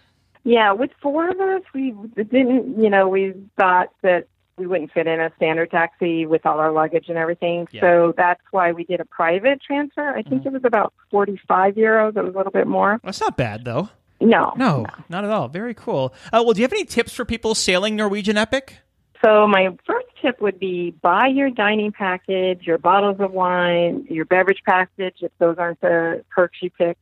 Yeah, 0.49 0.71
with 0.71 0.89
four 0.99 1.29
of 1.29 1.39
us, 1.39 1.61
we 1.75 1.93
didn't, 2.15 2.81
you 2.81 2.89
know, 2.89 3.07
we 3.07 3.35
thought 3.55 3.89
that 4.01 4.25
we 4.57 4.65
wouldn't 4.65 4.91
fit 4.91 5.05
in 5.05 5.19
a 5.19 5.31
standard 5.35 5.69
taxi 5.69 6.25
with 6.25 6.43
all 6.43 6.57
our 6.57 6.71
luggage 6.71 7.05
and 7.07 7.19
everything. 7.19 7.67
Yeah. 7.71 7.81
So 7.81 8.13
that's 8.17 8.41
why 8.49 8.71
we 8.71 8.83
did 8.83 8.99
a 8.99 9.05
private 9.05 9.61
transfer. 9.61 10.09
I 10.09 10.23
think 10.23 10.47
it 10.47 10.51
was 10.51 10.63
about 10.65 10.91
45 11.11 11.75
euros. 11.75 12.17
It 12.17 12.23
was 12.23 12.33
a 12.33 12.37
little 12.37 12.51
bit 12.51 12.65
more. 12.65 12.99
That's 13.03 13.21
not 13.21 13.37
bad 13.37 13.63
though. 13.63 13.89
No. 14.19 14.53
No, 14.57 14.87
not 15.07 15.23
at 15.23 15.29
all. 15.29 15.49
Very 15.49 15.75
cool. 15.75 16.15
Uh, 16.33 16.41
well, 16.43 16.53
do 16.53 16.61
you 16.61 16.63
have 16.63 16.73
any 16.73 16.83
tips 16.83 17.13
for 17.13 17.25
people 17.25 17.53
sailing 17.53 17.95
Norwegian 17.95 18.35
Epic? 18.35 18.77
So 19.23 19.47
my 19.47 19.69
first 19.85 20.07
tip 20.19 20.41
would 20.41 20.59
be 20.59 20.95
buy 20.99 21.27
your 21.27 21.51
dining 21.51 21.91
package, 21.91 22.61
your 22.63 22.79
bottles 22.79 23.17
of 23.19 23.33
wine, 23.33 24.07
your 24.09 24.25
beverage 24.25 24.63
package, 24.65 25.17
if 25.21 25.31
those 25.37 25.57
aren't 25.59 25.79
the 25.81 26.23
perks 26.31 26.57
you 26.63 26.71
pick, 26.71 26.97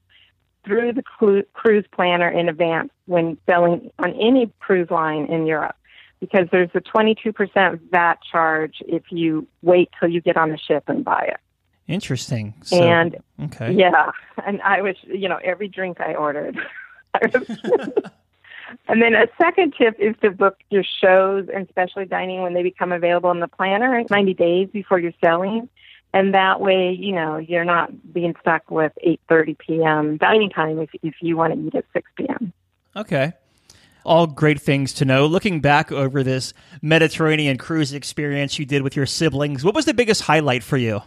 through 0.68 0.94
the 0.94 1.02
cru- 1.02 1.44
cruise 1.54 1.86
planner 1.92 2.30
in 2.30 2.50
advance 2.50 2.92
when 3.06 3.38
selling 3.46 3.90
on 4.00 4.14
any 4.14 4.52
cruise 4.60 4.92
line 4.92 5.26
in 5.26 5.48
Europe. 5.48 5.76
Because 6.20 6.48
there's 6.52 6.72
a 6.74 6.82
22% 6.82 7.80
VAT 7.92 8.20
charge 8.32 8.82
if 8.88 9.04
you 9.12 9.48
wait 9.62 9.90
till 10.00 10.10
you 10.10 10.20
get 10.20 10.36
on 10.36 10.50
the 10.50 10.58
ship 10.58 10.84
and 10.88 11.06
buy 11.06 11.30
it. 11.32 11.40
Interesting. 11.88 12.56
So, 12.64 12.82
and 12.82 13.18
okay. 13.46 13.72
yeah, 13.72 14.12
and 14.46 14.62
I 14.64 14.82
was, 14.82 14.96
you 15.04 15.30
know, 15.30 15.40
every 15.44 15.68
drink 15.68 16.02
I 16.02 16.16
ordered. 16.16 16.60
I 17.14 17.28
And 18.88 19.02
then 19.02 19.14
a 19.14 19.28
second 19.38 19.76
tip 19.78 19.96
is 20.00 20.16
to 20.22 20.32
book 20.32 20.58
your 20.70 20.84
shows 20.84 21.48
and 21.54 21.68
specialty 21.70 22.08
dining 22.08 22.42
when 22.42 22.54
they 22.54 22.64
become 22.64 22.92
available 22.92 23.32
in 23.32 23.40
the 23.40 23.48
planner 23.48 24.04
90 24.10 24.34
days 24.34 24.70
before 24.72 25.00
you're 25.00 25.14
selling. 25.24 25.70
And 26.18 26.34
that 26.34 26.60
way, 26.60 26.98
you 27.00 27.14
know, 27.14 27.38
you're 27.38 27.64
not 27.64 27.92
being 28.12 28.34
stuck 28.42 28.72
with 28.72 28.92
8:30 29.06 29.58
p.m. 29.60 30.18
dining 30.18 30.50
time 30.50 30.80
if 30.80 30.90
if 31.04 31.14
you 31.22 31.38
want 31.38 31.54
to 31.54 31.60
eat 31.60 31.76
at 31.76 31.86
6 31.94 32.10
p.m. 32.18 32.54
Okay. 32.96 33.34
All 34.04 34.26
great 34.26 34.60
things 34.60 34.94
to 34.94 35.06
know. 35.06 35.28
Looking 35.28 35.62
back 35.62 35.92
over 35.92 36.24
this 36.24 36.56
Mediterranean 36.82 37.60
cruise 37.60 37.94
experience 37.94 38.58
you 38.58 38.66
did 38.66 38.82
with 38.82 38.96
your 38.96 39.06
siblings, 39.06 39.64
what 39.64 39.76
was 39.76 39.86
the 39.86 39.94
biggest 39.94 40.24
highlight 40.24 40.64
for 40.64 40.78
you? 40.78 41.02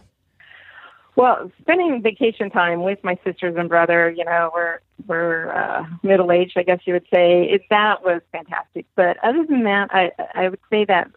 Well, 1.17 1.51
spending 1.59 2.01
vacation 2.01 2.49
time 2.49 2.81
with 2.81 3.03
my 3.03 3.19
sisters 3.25 3.55
and 3.57 3.67
brother, 3.67 4.09
you 4.09 4.23
know, 4.23 4.49
we're 4.53 4.79
we're 5.07 5.51
uh, 5.51 5.83
middle 6.03 6.31
aged, 6.31 6.57
I 6.57 6.63
guess 6.63 6.79
you 6.85 6.93
would 6.93 7.07
say. 7.13 7.49
It, 7.51 7.63
that 7.69 8.01
was 8.01 8.21
fantastic. 8.31 8.85
But 8.95 9.17
other 9.25 9.45
than 9.45 9.63
that, 9.63 9.89
I 9.91 10.11
I 10.33 10.47
would 10.47 10.61
say 10.69 10.85
that 10.85 11.11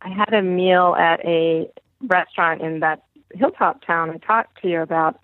I 0.00 0.10
had 0.10 0.32
a 0.32 0.42
meal 0.42 0.94
at 0.94 1.24
a 1.24 1.68
restaurant 2.02 2.62
in 2.62 2.80
that 2.80 3.02
hilltop 3.34 3.84
town 3.84 4.10
I 4.10 4.18
talked 4.18 4.60
to 4.62 4.68
you 4.68 4.80
about, 4.80 5.20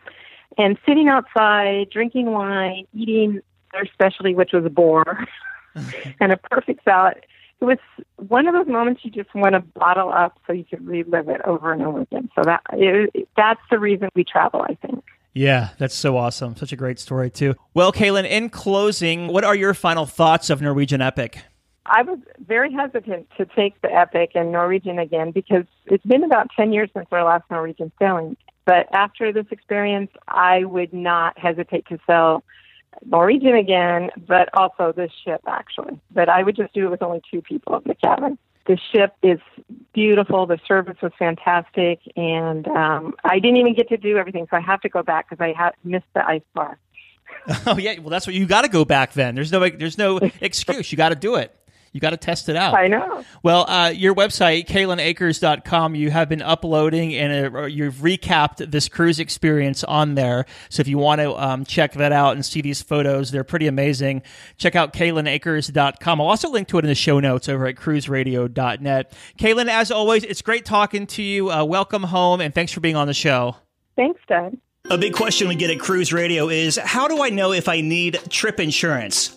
and 0.57 0.79
sitting 0.87 1.09
outside, 1.09 1.91
drinking 1.91 2.33
wine, 2.33 2.87
eating 2.95 3.41
their 3.73 3.87
specialty, 3.87 4.35
which 4.35 4.53
was 4.53 4.65
a 4.65 4.71
boar, 4.71 5.27
and 6.21 6.33
a 6.33 6.37
perfect 6.37 6.85
salad 6.85 7.25
it 7.61 7.65
was 7.65 7.79
one 8.17 8.47
of 8.47 8.55
those 8.55 8.69
moments 8.69 9.05
you 9.05 9.11
just 9.11 9.35
want 9.35 9.55
to 9.55 9.61
bottle 9.61 10.13
up 10.13 10.39
so 10.47 10.53
you 10.53 10.65
can 10.65 10.85
relive 10.85 11.29
it 11.29 11.41
over 11.45 11.73
and 11.73 11.83
over 11.83 12.03
again. 12.03 12.31
So 12.35 12.43
that 12.45 12.63
it, 12.73 13.29
that's 13.37 13.61
the 13.71 13.79
reason 13.79 14.09
we 14.15 14.25
travel, 14.25 14.63
I 14.63 14.75
think. 14.75 15.05
Yeah, 15.35 15.71
that's 15.79 15.95
so 15.95 16.17
awesome. 16.17 16.57
Such 16.57 16.73
a 16.73 16.77
great 16.77 16.99
story 16.99 17.31
too. 17.31 17.55
Well, 17.75 17.93
Kaylin, 17.93 18.29
in 18.29 18.49
closing, 18.51 19.29
what 19.29 19.45
are 19.45 19.55
your 19.55 19.75
final 19.75 20.07
thoughts 20.07 20.51
of 20.51 20.63
Norwegian 20.63 21.01
Epic? 21.01 21.39
I 21.89 22.03
was 22.03 22.19
very 22.47 22.73
hesitant 22.73 23.29
to 23.37 23.47
take 23.47 23.81
the 23.81 23.93
Epic 23.93 24.33
and 24.35 24.53
Norwegian 24.53 24.99
again 24.99 25.31
because 25.31 25.65
it's 25.87 26.05
been 26.05 26.25
about 26.25 26.49
10 26.57 26.73
years 26.73 26.91
since 26.95 27.07
our 27.11 27.25
last 27.25 27.45
Norwegian 27.51 27.91
sailing. 27.99 28.37
But 28.65 28.87
after 28.93 29.33
this 29.33 29.47
experience, 29.51 30.11
I 30.29 30.65
would 30.65 30.93
not 30.93 31.39
hesitate 31.39 31.87
to 31.89 31.99
sell 32.07 32.45
Norwegian 33.05 33.55
again, 33.55 34.11
but 34.27 34.51
also 34.53 34.93
this 34.93 35.11
ship 35.25 35.41
actually. 35.47 36.01
But 36.11 36.29
I 36.29 36.43
would 36.43 36.57
just 36.57 36.75
do 36.75 36.87
it 36.87 36.91
with 36.91 37.03
only 37.03 37.23
two 37.31 37.41
people 37.41 37.77
in 37.77 37.83
the 37.87 37.95
cabin. 37.95 38.39
The 38.67 38.79
ship 38.93 39.15
is 39.23 39.39
beautiful. 39.95 40.45
The 40.45 40.59
service 40.69 40.99
was 41.03 41.13
fantastic, 41.19 42.01
and 42.17 42.69
um, 42.69 43.15
I 43.25 43.39
didn't 43.39 43.57
even 43.57 43.75
get 43.75 43.89
to 43.89 43.97
do 43.97 44.19
everything, 44.19 44.47
so 44.51 44.59
I 44.59 44.61
have 44.61 44.83
to 44.83 44.91
go 44.91 45.03
back 45.03 45.31
because 45.31 45.43
I 45.43 45.55
have 45.59 45.73
missed 45.85 46.05
the 46.15 46.27
ice 46.27 46.43
bar. 46.55 46.79
oh 47.67 47.79
yeah, 47.79 47.99
well 47.99 48.11
that's 48.11 48.27
what 48.27 48.35
you 48.35 48.47
got 48.47 48.63
to 48.63 48.69
go 48.69 48.85
back 48.85 49.15
then. 49.15 49.35
There's 49.35 49.53
no 49.53 49.67
there's 49.69 49.97
no 49.97 50.19
excuse. 50.41 50.93
You 50.93 50.99
got 50.99 51.11
to 51.11 51.15
do 51.15 51.37
it. 51.37 51.58
You 51.93 52.01
got 52.01 52.11
to 52.11 52.17
test 52.17 52.49
it 52.49 52.57
out. 52.57 52.75
I 52.75 52.87
know. 52.87 53.25
Well, 53.43 53.69
uh, 53.69 53.91
your 53.91 54.15
website, 54.15 54.67
KaylinAkers.com, 54.67 55.95
you 55.95 56.11
have 56.11 56.29
been 56.29 56.43
uploading 56.43 57.15
and 57.15 57.55
uh, 57.55 57.63
you've 57.65 57.97
recapped 57.97 58.71
this 58.71 58.89
cruise 58.89 59.19
experience 59.19 59.85
on 59.85 60.15
there. 60.15 60.47
So 60.69 60.81
if 60.81 60.89
you 60.89 60.99
want 60.99 61.21
to 61.21 61.35
um, 61.37 61.65
check 61.65 61.95
that 61.95 62.13
out 62.13 62.35
and 62.35 62.45
see 62.45 62.61
these 62.61 62.83
photos, 62.83 63.31
they're 63.31 63.45
pretty 63.45 63.67
amazing. 63.67 64.23
Check 64.57 64.77
out 64.77 64.93
KaylinAkers.com. 64.93 66.21
I'll 66.21 66.27
also 66.27 66.51
link 66.51 66.69
to 66.69 66.79
it 66.79 66.85
in 66.85 66.89
the 66.89 66.95
show 66.95 67.21
notes 67.21 67.49
over 67.49 67.67
at 67.67 67.77
cruiseradio.net. 67.77 69.13
Kaylin, 69.39 69.69
as 69.69 69.91
always, 69.91 70.25
it's 70.25 70.43
great 70.43 70.65
talking 70.65 71.07
to 71.09 71.23
you. 71.23 71.51
Uh, 71.51 71.65
welcome 71.65 72.05
home 72.05 72.41
and 72.41 72.55
thanks 72.55 72.73
for 72.73 72.81
being 72.81 72.97
on 72.97 73.07
the 73.07 73.15
show. 73.15 73.57
Thanks, 73.97 74.21
Doug. 74.29 74.57
A 74.91 74.97
big 74.97 75.13
question 75.13 75.49
we 75.49 75.55
get 75.55 75.71
at 75.71 75.81
Cruise 75.81 76.13
Radio 76.13 76.49
is 76.49 76.77
how 76.77 77.09
do 77.09 77.23
I 77.23 77.29
know 77.31 77.53
if 77.53 77.69
I 77.69 77.83
need 77.83 78.19
trip 78.31 78.59
insurance? 78.59 79.37